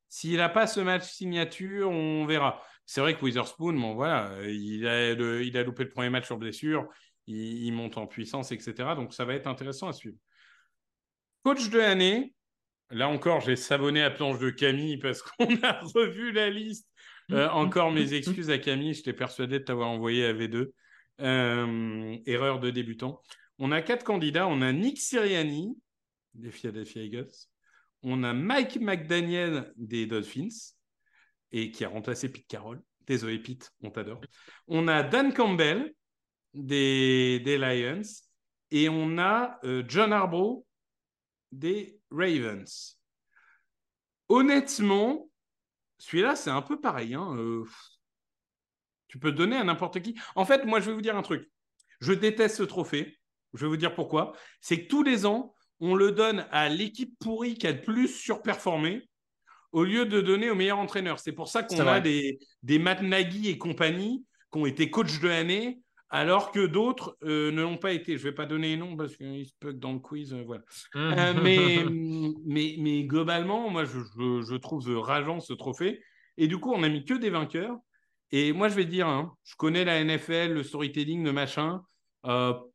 S'il 0.09 0.37
n'a 0.37 0.49
pas 0.49 0.67
ce 0.67 0.81
match 0.81 1.11
signature, 1.11 1.91
on 1.91 2.27
verra. 2.27 2.61
C'est 2.87 3.01
vrai 3.01 3.17
que 3.17 3.25
Witherspoon, 3.25 3.73
bon, 3.73 3.95
voilà, 3.95 4.31
il 4.47 4.87
a, 4.87 5.13
il 5.13 5.57
a 5.57 5.63
loupé 5.63 5.85
le 5.85 5.91
premier 5.91 6.11
match 6.11 6.27
sur 6.27 6.37
blessure, 6.37 6.87
il, 7.27 7.73
monte 7.73 7.97
en 7.97 8.07
puissance, 8.07 8.53
etc. 8.53 8.75
Donc 8.95 9.15
ça 9.15 9.25
va 9.25 9.35
être 9.35 9.47
intéressant 9.47 9.89
à 9.89 9.93
suivre. 9.93 10.17
Coach 11.43 11.71
de 11.71 11.79
l'année, 11.79 12.35
là 12.91 13.09
encore, 13.09 13.41
j'ai 13.41 13.57
savonné 13.57 14.03
à 14.03 14.11
planche 14.11 14.39
de 14.39 14.51
Camille 14.51 14.99
parce 14.99 15.23
qu'on 15.39 15.57
a 15.63 15.81
revu 15.95 16.33
la 16.33 16.51
liste. 16.51 16.89
Euh, 17.33 17.49
encore 17.49 17.91
mes 17.91 18.13
excuses 18.13 18.51
à 18.51 18.59
Camille, 18.59 18.95
je 18.95 19.03
t'ai 19.03 19.15
persuadé 19.15 19.59
de 19.59 19.65
t'avoir 19.65 19.89
envoyé 19.89 20.27
à 20.27 20.35
V2. 20.35 20.71
Euh, 21.21 22.17
erreur 22.27 22.61
de 22.61 22.71
débutant. 22.71 23.23
On 23.59 23.73
a 23.73 23.83
quatre 23.83 24.05
candidats. 24.05 24.47
On 24.47 24.61
a 24.63 24.73
Nick 24.73 25.01
Siriani 25.01 25.79
des 26.35 26.51
Philadelphia 26.51 27.03
Eagles. 27.03 27.31
On 28.03 28.25
a 28.25 28.35
Mike 28.35 28.81
McDaniel 28.81 29.73
des 29.77 30.07
Dolphins 30.07 30.75
et 31.55 31.71
qui 31.71 31.85
a 31.85 31.89
remplacé 31.89 32.29
Pete 32.29 32.49
Carroll. 32.49 32.83
Désolé 33.07 33.39
Pete, 33.39 33.73
on 33.81 33.91
t'adore. 33.91 34.21
On 34.67 34.89
a 34.89 35.05
Dan 35.05 35.33
Campbell 35.33 35.95
des, 36.53 37.39
Lions 37.45 38.03
et 38.73 38.89
on 38.89 39.19
a 39.19 39.61
euh, 39.63 39.85
John 39.87 40.13
Harbaugh 40.13 40.67
des 41.53 42.01
Ravens. 42.11 42.99
Honnêtement, 44.29 45.31
celui-là, 45.99 46.35
c'est 46.35 46.51
un 46.51 46.63
peu 46.63 46.81
pareil. 46.81 47.15
Hein, 47.15 47.37
euh, 47.37 47.65
tu 49.07 49.21
peux 49.21 49.31
donner 49.31 49.57
à 49.57 49.63
n'importe 49.63 50.01
qui. 50.03 50.19
En 50.35 50.45
fait, 50.45 50.65
moi, 50.65 50.81
je 50.81 50.87
vais 50.87 50.95
vous 50.95 51.03
dire 51.03 51.17
un 51.17 51.23
truc. 51.23 51.49
Je 52.01 52.13
déteste 52.13 52.57
ce 52.57 52.63
trophée. 52.65 53.17
Je 53.53 53.65
vais 53.65 53.69
vous 53.69 53.77
dire 53.77 53.95
pourquoi. 53.95 54.33
C'est 54.61 54.83
que 54.83 54.89
tous 54.89 55.05
les 55.05 55.25
ans, 55.25 55.55
on 55.79 55.95
le 55.95 56.11
donne 56.11 56.49
à 56.51 56.69
l'équipe 56.69 57.17
pourrie 57.21 57.55
qui 57.55 57.69
a 57.69 57.73
le 57.73 57.81
plus 57.81 58.09
surperformé 58.09 59.09
au 59.75 59.83
lieu 59.83 60.07
de 60.07 60.21
donner 60.21 60.51
au 60.51 60.55
meilleur 60.55 60.79
entraîneur. 60.79 61.19
C'est 61.19 61.33
pour 61.33 61.49
ça 61.49 61.65
qu'on 61.65 61.81
a 61.81 62.01
des, 62.01 62.39
des 62.63 62.79
Matt 62.79 63.03
Nagy 63.03 63.49
et 63.49 63.59
compagnie 63.59 64.25
qui 64.53 64.59
ont 64.59 64.67
été 64.67 64.89
coachs 64.89 65.21
de 65.21 65.27
l'année, 65.27 65.81
alors 66.11 66.53
que 66.53 66.65
d'autres 66.65 67.19
euh, 67.25 67.51
ne 67.51 67.61
l'ont 67.61 67.77
pas 67.77 67.93
été. 67.93 68.17
Je 68.17 68.25
ne 68.25 68.31
vais 68.31 68.35
pas 68.35 68.47
donner 68.47 68.69
les 68.69 68.77
noms 68.77 68.97
parce 68.97 69.17
qu'ils 69.17 69.47
se 69.47 69.71
dans 69.73 69.93
le 69.93 69.99
quiz. 69.99 70.33
Euh, 70.33 70.45
voilà. 70.47 70.63
Euh, 70.95 71.35
mais, 71.43 71.85
mais, 72.47 72.77
mais, 72.79 73.03
globalement, 73.03 73.69
moi, 73.69 73.85
je, 73.85 73.99
je, 73.99 74.55
trouve 74.55 74.89
rageant 74.97 75.41
ce 75.41 75.53
trophée. 75.53 76.01
Et 76.37 76.47
du 76.47 76.59
coup, 76.59 76.73
on 76.73 76.79
n'a 76.79 76.89
mis 76.89 77.05
que 77.05 77.15
des 77.15 77.31
vainqueurs. 77.31 77.77
Et 78.31 78.53
moi, 78.53 78.69
je 78.69 78.77
vais 78.77 78.85
dire, 78.85 79.09
hein, 79.09 79.35
je 79.43 79.57
connais 79.57 79.85
la 79.85 80.05
NFL, 80.05 80.53
le 80.53 80.63
storytelling, 80.63 81.25
le 81.25 81.33
machin. 81.33 81.83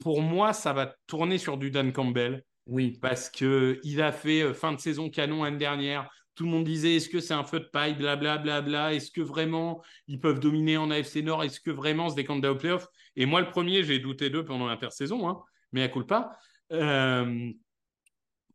pour 0.02 0.22
moi, 0.22 0.52
ça 0.52 0.74
va 0.74 0.94
tourner 1.08 1.38
sur 1.38 1.58
du 1.58 1.72
Dan 1.72 1.94
Campbell. 1.94 2.44
Oui. 2.66 3.00
Parce 3.02 3.30
qu'il 3.30 4.02
a 4.02 4.12
fait 4.12 4.54
fin 4.54 4.74
de 4.74 4.80
saison 4.80 5.10
canon 5.10 5.46
l'année 5.46 5.58
dernière 5.58 6.10
tout 6.40 6.46
le 6.46 6.52
monde 6.52 6.64
disait 6.64 6.96
est-ce 6.96 7.10
que 7.10 7.20
c'est 7.20 7.34
un 7.34 7.44
feu 7.44 7.60
de 7.60 7.66
paille, 7.66 7.96
blablabla, 7.96 8.38
bla, 8.38 8.62
bla, 8.62 8.94
est-ce 8.94 9.12
que 9.12 9.20
vraiment 9.20 9.84
ils 10.08 10.22
peuvent 10.22 10.40
dominer 10.40 10.78
en 10.78 10.90
AFC 10.90 11.18
Nord, 11.18 11.44
est-ce 11.44 11.60
que 11.60 11.70
vraiment 11.70 12.10
se 12.10 12.22
candidats 12.22 12.54
au 12.54 12.56
playoff? 12.56 12.88
Et 13.18 13.26
moi, 13.26 13.42
le 13.42 13.50
premier, 13.50 13.84
j'ai 13.84 14.00
douté 14.00 14.30
d'eux 14.30 14.46
pendant 14.46 14.66
l'intersaison, 14.66 15.28
hein, 15.28 15.44
mais 15.74 15.84
à 15.84 15.90
coup 15.90 16.02
pas. 16.06 16.38
Euh, 16.72 17.52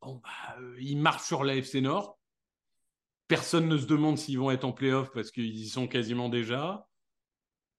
bah, 0.01 0.19
euh, 0.59 0.77
ils 0.81 0.97
marchent 0.97 1.27
sur 1.27 1.45
l'AFC 1.45 1.83
Nord. 1.83 2.19
Personne 3.29 3.69
ne 3.69 3.77
se 3.77 3.85
demande 3.85 4.17
s'ils 4.17 4.39
vont 4.39 4.51
être 4.51 4.65
en 4.65 4.73
playoff 4.73 5.11
parce 5.13 5.31
qu'ils 5.31 5.55
y 5.55 5.69
sont 5.69 5.87
quasiment 5.87 6.31
déjà. 6.31 6.87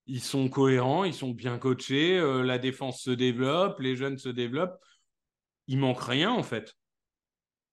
Ils 0.05 0.21
sont 0.21 0.49
cohérents, 0.49 1.03
ils 1.03 1.15
sont 1.15 1.31
bien 1.31 1.57
coachés, 1.57 2.19
euh, 2.19 2.43
la 2.43 2.59
défense 2.59 3.01
se 3.01 3.09
développe, 3.09 3.79
les 3.79 3.95
jeunes 3.95 4.19
se 4.19 4.29
développent. 4.29 4.77
Il 5.65 5.79
manque 5.79 6.03
rien 6.03 6.31
en 6.31 6.43
fait. 6.43 6.75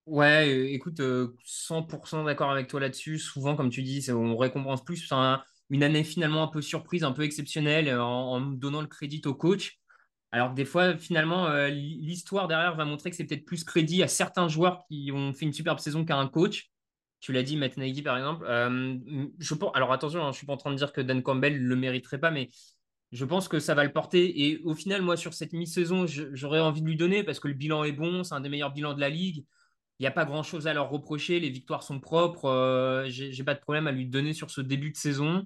Ouais, 0.05 0.49
euh, 0.49 0.73
écoute, 0.73 0.99
100% 1.45 2.21
euh, 2.21 2.25
d'accord 2.25 2.51
avec 2.51 2.67
toi 2.67 2.79
là-dessus. 2.79 3.19
Souvent, 3.19 3.55
comme 3.55 3.69
tu 3.69 3.83
dis, 3.83 4.05
on 4.11 4.35
récompense 4.35 4.83
plus 4.83 5.09
une 5.69 5.83
année 5.83 6.03
finalement 6.03 6.43
un 6.43 6.47
peu 6.47 6.61
surprise, 6.61 7.03
un 7.05 7.13
peu 7.13 7.23
exceptionnelle, 7.23 7.87
euh, 7.87 8.03
en, 8.03 8.41
donnant 8.41 8.81
le 8.81 8.87
crédit 8.87 9.21
au 9.25 9.33
coach. 9.33 9.79
Alors 10.31 10.49
que 10.49 10.55
des 10.55 10.65
fois, 10.65 10.97
finalement, 10.97 11.47
l'histoire 11.67 12.47
derrière 12.47 12.75
va 12.75 12.85
montrer 12.85 13.11
que 13.11 13.15
c'est 13.15 13.23
peut-être 13.23 13.45
plus 13.45 13.63
crédit 13.63 14.01
à 14.01 14.07
certains 14.07 14.47
joueurs 14.47 14.79
qui 14.87 15.11
ont 15.13 15.31
fait 15.31 15.45
une 15.45 15.53
superbe 15.53 15.77
saison 15.79 16.05
qu'à 16.05 16.17
un 16.17 16.27
coach. 16.27 16.71
Tu 17.19 17.31
l'as 17.33 17.43
dit, 17.43 17.55
Matt 17.55 17.77
Nagy, 17.77 18.01
par 18.01 18.17
exemple. 18.17 18.43
je 19.37 19.53
pense, 19.53 19.71
alors 19.75 19.93
attention, 19.93 20.21
hein, 20.21 20.25
je 20.25 20.29
ne 20.29 20.33
suis 20.33 20.47
pas 20.47 20.53
en 20.53 20.57
train 20.57 20.71
de 20.71 20.75
dire 20.75 20.91
que 20.91 21.01
Dan 21.01 21.21
Campbell 21.21 21.61
ne 21.61 21.67
le 21.67 21.75
mériterait 21.75 22.19
pas, 22.19 22.31
mais 22.31 22.49
je 23.11 23.25
pense 23.25 23.47
que 23.47 23.59
ça 23.59 23.75
va 23.75 23.83
le 23.83 23.93
porter. 23.93 24.47
Et 24.47 24.59
au 24.63 24.73
final, 24.73 25.03
moi, 25.03 25.17
sur 25.17 25.35
cette 25.35 25.53
mi-saison, 25.53 26.07
j'aurais 26.07 26.59
envie 26.59 26.81
de 26.81 26.87
lui 26.87 26.97
donner 26.97 27.23
parce 27.23 27.39
que 27.39 27.47
le 27.47 27.53
bilan 27.53 27.83
est 27.83 27.91
bon, 27.91 28.23
c'est 28.23 28.33
un 28.33 28.41
des 28.41 28.49
meilleurs 28.49 28.73
bilans 28.73 28.95
de 28.95 29.01
la 29.01 29.09
ligue 29.09 29.45
n'y 30.03 30.07
a 30.07 30.11
pas 30.11 30.25
grand 30.25 30.43
chose 30.43 30.67
à 30.67 30.73
leur 30.73 30.89
reprocher. 30.89 31.39
Les 31.39 31.49
victoires 31.49 31.83
sont 31.83 31.99
propres. 31.99 32.45
Euh, 32.45 33.05
J'ai 33.09 33.43
pas 33.43 33.53
de 33.55 33.59
problème 33.59 33.87
à 33.87 33.91
lui 33.91 34.05
donner 34.07 34.33
sur 34.33 34.51
ce 34.51 34.61
début 34.61 34.91
de 34.91 34.97
saison. 34.97 35.45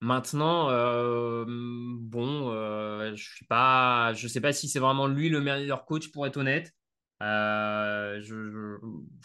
Maintenant, 0.00 0.70
euh, 0.70 1.44
bon, 1.48 2.50
euh, 2.52 3.14
je 3.16 3.34
suis 3.34 3.46
pas, 3.46 4.12
je 4.14 4.28
sais 4.28 4.40
pas 4.40 4.52
si 4.52 4.68
c'est 4.68 4.78
vraiment 4.78 5.08
lui 5.08 5.28
le 5.28 5.40
meilleur 5.40 5.84
coach 5.86 6.10
pour 6.12 6.26
être 6.26 6.36
honnête. 6.36 6.72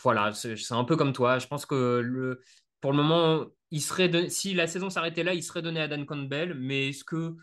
Voilà, 0.04 0.34
c'est 0.34 0.72
un 0.72 0.84
peu 0.84 0.96
comme 0.96 1.14
toi. 1.14 1.40
Je 1.40 1.48
pense 1.48 1.66
que 1.66 2.40
pour 2.82 2.92
le 2.92 2.98
moment, 2.98 3.46
il 3.72 3.82
serait 3.82 4.30
si 4.30 4.54
la 4.54 4.68
saison 4.68 4.90
s'arrêtait 4.90 5.24
là, 5.24 5.34
il 5.34 5.44
serait 5.44 5.62
donné 5.62 5.80
à 5.82 5.88
Dan 5.88 6.06
Campbell. 6.06 6.54
Mais 6.56 6.90
est-ce 6.90 7.04
que 7.04 7.36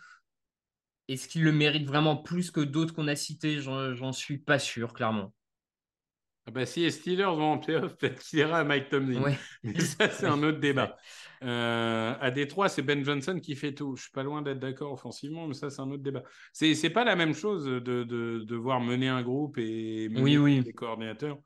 est-ce 1.09 1.29
qu'il 1.29 1.43
le 1.43 1.53
mérite 1.53 1.87
vraiment 1.87 2.17
plus 2.17 2.51
que 2.51 2.61
d'autres 2.61 2.95
qu'on 2.95 3.09
a 3.09 3.17
cités? 3.17 3.61
J'en 3.61 4.13
suis 4.13 4.39
pas 4.39 4.59
sûr, 4.59 4.93
clairement. 4.93 5.33
Ah 6.51 6.53
bah, 6.53 6.67
si 6.67 6.81
les 6.81 6.91
Steelers 6.91 7.37
vont 7.37 7.53
en 7.53 7.59
playoff, 7.59 7.97
peut-être 7.97 8.21
qu'il 8.21 8.41
ira 8.41 8.59
à 8.59 8.65
Mike 8.65 8.89
Tomlin. 8.89 9.23
Mais 9.63 9.79
ça, 9.79 10.09
c'est 10.09 10.27
un 10.27 10.43
autre 10.43 10.59
débat. 10.59 10.97
Euh, 11.43 12.15
à 12.21 12.31
Détroit, 12.31 12.69
c'est 12.69 12.83
Ben 12.83 13.03
Johnson 13.03 13.41
qui 13.43 13.57
fait 13.57 13.73
tout. 13.73 13.97
Je 13.97 14.03
suis 14.03 14.11
pas 14.11 14.23
loin 14.23 14.43
d'être 14.43 14.59
d'accord 14.59 14.93
offensivement, 14.93 15.47
mais 15.47 15.55
ça, 15.55 15.71
c'est 15.71 15.81
un 15.81 15.91
autre 15.91 16.03
débat. 16.03 16.23
C'est, 16.53 16.75
c'est 16.75 16.91
pas 16.91 17.03
la 17.03 17.17
même 17.17 17.33
chose 17.33 17.65
de, 17.65 17.79
de, 17.81 18.45
de 18.45 18.57
voir 18.57 18.79
mener 18.79 19.09
un 19.09 19.23
groupe 19.23 19.57
et 19.57 20.11
mener 20.11 20.21
oui, 20.21 20.37
oui. 20.37 20.63
les 20.63 20.75
coordinateurs. 20.75 21.39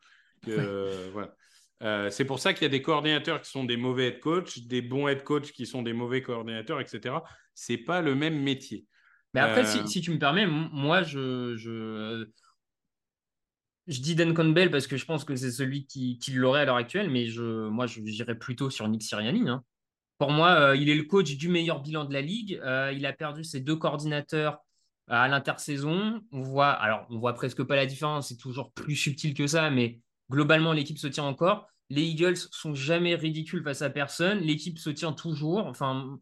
voilà. 0.42 2.10
c'est 2.10 2.24
pour 2.24 2.40
ça 2.40 2.54
qu'il 2.54 2.62
y 2.62 2.66
a 2.66 2.70
des 2.70 2.82
coordinateurs 2.82 3.40
qui 3.40 3.48
sont 3.48 3.62
des 3.62 3.76
mauvais 3.76 4.08
head 4.08 4.18
coach, 4.18 4.66
des 4.66 4.82
bons 4.82 5.06
head 5.06 5.22
coach 5.22 5.52
qui 5.52 5.64
sont 5.64 5.82
des 5.82 5.92
mauvais 5.92 6.22
coordinateurs, 6.22 6.80
etc. 6.80 7.14
C'est 7.54 7.78
pas 7.78 8.02
le 8.02 8.16
même 8.16 8.42
métier. 8.42 8.86
Mais 9.32 9.42
après, 9.42 9.64
si, 9.64 10.00
tu 10.00 10.10
me 10.10 10.18
permets, 10.18 10.48
moi, 10.48 11.04
je, 11.04 11.54
je, 11.56 12.26
je 13.86 14.00
dis 14.00 14.14
Dan 14.14 14.34
Campbell 14.34 14.70
parce 14.70 14.86
que 14.86 14.96
je 14.96 15.04
pense 15.04 15.24
que 15.24 15.36
c'est 15.36 15.50
celui 15.50 15.86
qui, 15.86 16.18
l'aurait 16.32 16.62
à 16.62 16.64
l'heure 16.64 16.76
actuelle, 16.76 17.10
mais 17.10 17.26
je, 17.26 17.68
moi, 17.68 17.86
je 17.86 18.00
dirais 18.00 18.34
plutôt 18.34 18.70
sur 18.70 18.88
Nick 18.88 19.02
Sirianni. 19.02 19.48
Hein. 19.48 19.62
Pour 20.18 20.30
moi, 20.30 20.50
euh, 20.50 20.76
il 20.76 20.88
est 20.88 20.94
le 20.94 21.02
coach 21.04 21.36
du 21.36 21.48
meilleur 21.48 21.82
bilan 21.82 22.04
de 22.04 22.12
la 22.12 22.22
ligue. 22.22 22.60
Euh, 22.64 22.92
il 22.94 23.04
a 23.04 23.12
perdu 23.12 23.44
ses 23.44 23.60
deux 23.60 23.76
coordinateurs 23.76 24.58
à 25.08 25.28
l'intersaison. 25.28 26.22
On 26.32 26.40
voit, 26.40 26.70
alors, 26.70 27.06
on 27.10 27.18
voit 27.18 27.34
presque 27.34 27.62
pas 27.62 27.76
la 27.76 27.86
différence. 27.86 28.28
C'est 28.28 28.36
toujours 28.36 28.72
plus 28.72 28.96
subtil 28.96 29.34
que 29.34 29.46
ça, 29.46 29.70
mais 29.70 30.00
globalement, 30.30 30.72
l'équipe 30.72 30.98
se 30.98 31.08
tient 31.08 31.24
encore. 31.24 31.68
Les 31.90 32.02
Eagles 32.02 32.36
sont 32.36 32.74
jamais 32.74 33.14
ridicules 33.14 33.62
face 33.62 33.82
à 33.82 33.90
personne. 33.90 34.38
L'équipe 34.38 34.78
se 34.78 34.90
tient 34.90 35.12
toujours. 35.12 35.66
Enfin, 35.66 36.18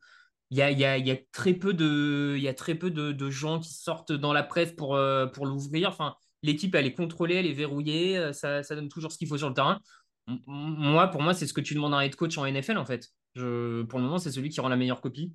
il 0.51 0.59
y 0.59 0.85
a, 0.85 1.16
très 1.33 1.55
peu 1.55 1.72
de, 1.72 2.37
y 2.38 2.48
a 2.48 2.55
très 2.55 2.75
peu 2.75 2.90
de, 2.90 3.31
gens 3.31 3.61
qui 3.61 3.72
sortent 3.72 4.12
dans 4.12 4.33
la 4.33 4.42
presse 4.42 4.72
pour, 4.72 4.96
euh, 4.96 5.27
pour 5.27 5.46
l'ouvrir. 5.46 5.88
Enfin, 5.88 6.16
l'équipe, 6.42 6.74
elle 6.74 6.87
est 6.87 6.94
contrôlée, 6.94 7.37
elle 7.37 7.46
est 7.46 7.52
verrouillée. 7.52 8.33
Ça, 8.33 8.62
ça 8.62 8.74
donne 8.74 8.88
toujours 8.88 9.12
ce 9.12 9.18
qu'il 9.18 9.28
faut 9.28 9.38
sur 9.38 9.48
le 9.48 9.55
terrain. 9.55 9.81
Moi, 10.26 11.09
pour 11.09 11.22
moi, 11.22 11.35
c'est 11.35 11.46
ce 11.46 11.52
que 11.52 11.61
tu 11.61 11.74
demandes 11.74 11.94
à 11.94 11.98
un 11.98 12.00
head 12.02 12.14
coach 12.14 12.38
en 12.38 12.46
NFL, 12.46 12.78
en 12.78 12.85
fait. 12.85 13.09
Je, 13.35 13.83
pour 13.83 13.98
le 13.98 14.05
moment, 14.05 14.18
c'est 14.18 14.31
celui 14.31 14.50
qui 14.50 14.61
rend 14.61 14.68
la 14.68 14.76
meilleure 14.76 15.00
copie. 15.00 15.33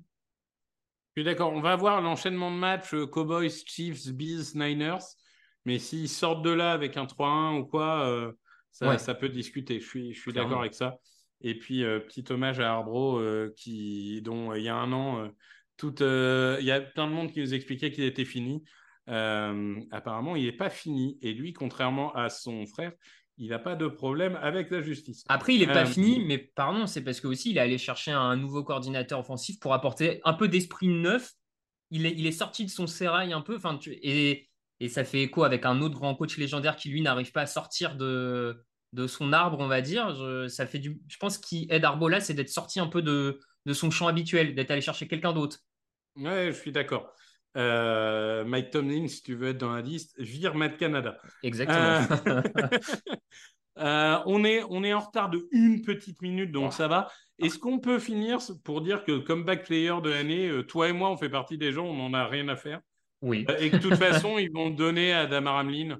Je 1.14 1.22
suis 1.22 1.24
d'accord. 1.24 1.52
On 1.52 1.60
va 1.60 1.76
voir 1.76 2.00
l'enchaînement 2.00 2.50
de 2.50 2.56
matchs 2.56 2.94
euh, 2.94 3.06
Cowboys, 3.06 3.50
Chiefs, 3.66 4.08
Bills, 4.08 4.54
Niners. 4.54 5.04
Mais 5.64 5.78
s'ils 5.78 6.08
sortent 6.08 6.44
de 6.44 6.50
là 6.50 6.72
avec 6.72 6.96
un 6.96 7.04
3-1 7.04 7.58
ou 7.58 7.66
quoi, 7.66 8.08
euh, 8.08 8.32
ça, 8.70 9.14
peut 9.14 9.28
discuter. 9.28 9.80
Je 9.80 9.86
suis, 9.86 10.14
je 10.14 10.20
suis 10.20 10.32
d'accord 10.32 10.60
avec 10.60 10.74
ça. 10.74 10.98
Et 11.40 11.58
puis, 11.58 11.84
euh, 11.84 12.00
petit 12.00 12.24
hommage 12.30 12.60
à 12.60 12.72
Arbro, 12.72 13.20
qui, 13.56 14.22
dont 14.22 14.54
il 14.54 14.62
y 14.62 14.68
a 14.68 14.76
un 14.76 14.92
an, 14.92 15.28
tout, 15.76 15.94
il 16.00 16.64
y 16.64 16.70
a 16.70 16.80
plein 16.80 17.06
de 17.06 17.12
monde 17.12 17.32
qui 17.32 17.40
nous 17.40 17.52
expliquait 17.52 17.90
qu'il 17.90 18.04
était 18.04 18.24
fini. 18.24 18.62
Apparemment, 19.90 20.36
il 20.36 20.44
n'est 20.44 20.52
pas 20.52 20.70
fini. 20.70 21.18
Et 21.22 21.32
lui, 21.32 21.52
contrairement 21.52 22.14
à 22.14 22.28
son 22.28 22.66
frère, 22.66 22.92
il 23.38 23.50
n'a 23.50 23.58
pas 23.58 23.76
de 23.76 23.86
problème 23.86 24.36
avec 24.42 24.70
la 24.70 24.82
justice. 24.82 25.24
Après, 25.28 25.54
il 25.54 25.60
n'est 25.60 25.72
pas 25.72 25.84
euh, 25.84 25.86
fini, 25.86 26.24
mais 26.24 26.38
pardon, 26.38 26.86
c'est 26.86 27.04
parce 27.04 27.20
que 27.20 27.28
aussi 27.28 27.50
il 27.50 27.56
est 27.56 27.60
allé 27.60 27.78
chercher 27.78 28.10
un 28.10 28.36
nouveau 28.36 28.64
coordinateur 28.64 29.20
offensif 29.20 29.60
pour 29.60 29.74
apporter 29.74 30.20
un 30.24 30.32
peu 30.34 30.48
d'esprit 30.48 30.88
neuf. 30.88 31.32
Il 31.90 32.04
est, 32.04 32.14
il 32.16 32.26
est 32.26 32.32
sorti 32.32 32.64
de 32.64 32.70
son 32.70 32.86
sérail 32.86 33.32
un 33.32 33.40
peu, 33.40 33.56
enfin, 33.56 33.78
et, 33.86 34.48
et 34.80 34.88
ça 34.88 35.04
fait 35.04 35.22
écho 35.22 35.44
avec 35.44 35.64
un 35.64 35.80
autre 35.80 35.94
grand 35.94 36.14
coach 36.16 36.36
légendaire 36.36 36.76
qui 36.76 36.88
lui 36.90 37.00
n'arrive 37.00 37.30
pas 37.30 37.42
à 37.42 37.46
sortir 37.46 37.96
de, 37.96 38.64
de 38.92 39.06
son 39.06 39.32
arbre, 39.32 39.58
on 39.60 39.68
va 39.68 39.82
dire. 39.82 40.14
Je, 40.16 40.48
ça 40.48 40.66
fait 40.66 40.80
du, 40.80 41.00
je 41.06 41.16
pense 41.18 41.38
qu'il 41.38 41.72
aide 41.72 41.84
Arbola, 41.84 42.20
c'est 42.20 42.34
d'être 42.34 42.50
sorti 42.50 42.80
un 42.80 42.88
peu 42.88 43.02
de, 43.02 43.38
de 43.66 43.72
son 43.72 43.90
champ 43.90 44.08
habituel, 44.08 44.54
d'être 44.56 44.72
allé 44.72 44.80
chercher 44.80 45.06
quelqu'un 45.06 45.32
d'autre. 45.32 45.60
Ouais, 46.16 46.48
je 46.52 46.58
suis 46.58 46.72
d'accord. 46.72 47.14
Euh, 47.56 48.44
Mike 48.44 48.70
Tomlin, 48.70 49.08
si 49.08 49.22
tu 49.22 49.34
veux 49.34 49.48
être 49.48 49.58
dans 49.58 49.72
la 49.72 49.80
liste, 49.80 50.14
vire 50.18 50.54
Matt 50.54 50.76
Canada. 50.76 51.18
Exactement. 51.42 52.06
Euh, 52.26 52.42
euh, 53.78 54.18
on, 54.26 54.44
est, 54.44 54.62
on 54.68 54.84
est 54.84 54.92
en 54.92 55.00
retard 55.00 55.30
de 55.30 55.48
une 55.50 55.82
petite 55.82 56.22
minute, 56.22 56.52
donc 56.52 56.72
ça 56.72 56.88
va. 56.88 57.08
Est-ce 57.38 57.58
qu'on 57.58 57.78
peut 57.78 57.98
finir 57.98 58.38
pour 58.64 58.80
dire 58.80 59.04
que 59.04 59.18
comeback 59.18 59.64
player 59.64 59.94
de 60.02 60.10
l'année, 60.10 60.50
toi 60.66 60.88
et 60.88 60.92
moi, 60.92 61.10
on 61.10 61.16
fait 61.16 61.30
partie 61.30 61.56
des 61.56 61.72
gens, 61.72 61.86
on 61.86 61.94
n'en 61.94 62.12
a 62.12 62.26
rien 62.26 62.48
à 62.48 62.56
faire? 62.56 62.80
Oui. 63.20 63.44
et 63.58 63.70
que 63.70 63.76
de 63.76 63.82
toute 63.82 63.96
façon, 63.96 64.38
ils 64.38 64.52
vont 64.52 64.70
donner 64.70 65.12
à 65.12 65.26
Damar 65.26 65.56
Hamlin? 65.56 65.98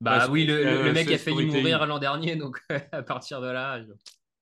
Bah 0.00 0.28
oui, 0.30 0.46
le, 0.46 0.92
mec 0.92 1.10
a 1.10 1.18
failli 1.18 1.46
mourir 1.46 1.84
l'an 1.86 1.98
dernier, 1.98 2.36
donc 2.36 2.60
à 2.92 3.02
partir 3.02 3.40
de 3.40 3.48
là. 3.48 3.80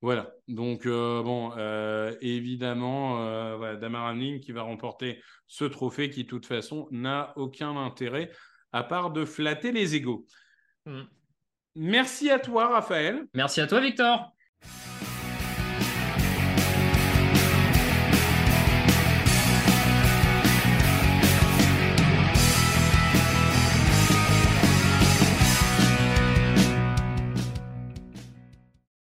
Voilà, 0.03 0.31
donc 0.47 0.85
euh, 0.85 1.23
bon, 1.23 1.53
euh, 1.57 2.15
évidemment, 2.21 3.25
euh, 3.25 3.57
voilà, 3.57 3.77
Damar 3.77 4.15
qui 4.43 4.53
va 4.53 4.63
remporter 4.63 5.23
ce 5.47 5.65
trophée 5.65 6.11
qui, 6.11 6.25
de 6.25 6.29
toute 6.29 6.47
façon, 6.47 6.87
n'a 6.91 7.33
aucun 7.37 7.77
intérêt 7.77 8.31
à 8.73 8.85
part 8.85 9.11
de 9.11 9.25
flatter 9.25 9.73
les 9.73 9.95
égaux. 9.95 10.27
Mm. 10.85 11.03
Merci 11.77 12.31
à 12.31 12.39
toi, 12.39 12.69
Raphaël. 12.69 13.25
Merci 13.35 13.61
à 13.61 13.67
toi, 13.67 13.81
Victor. 13.81 14.33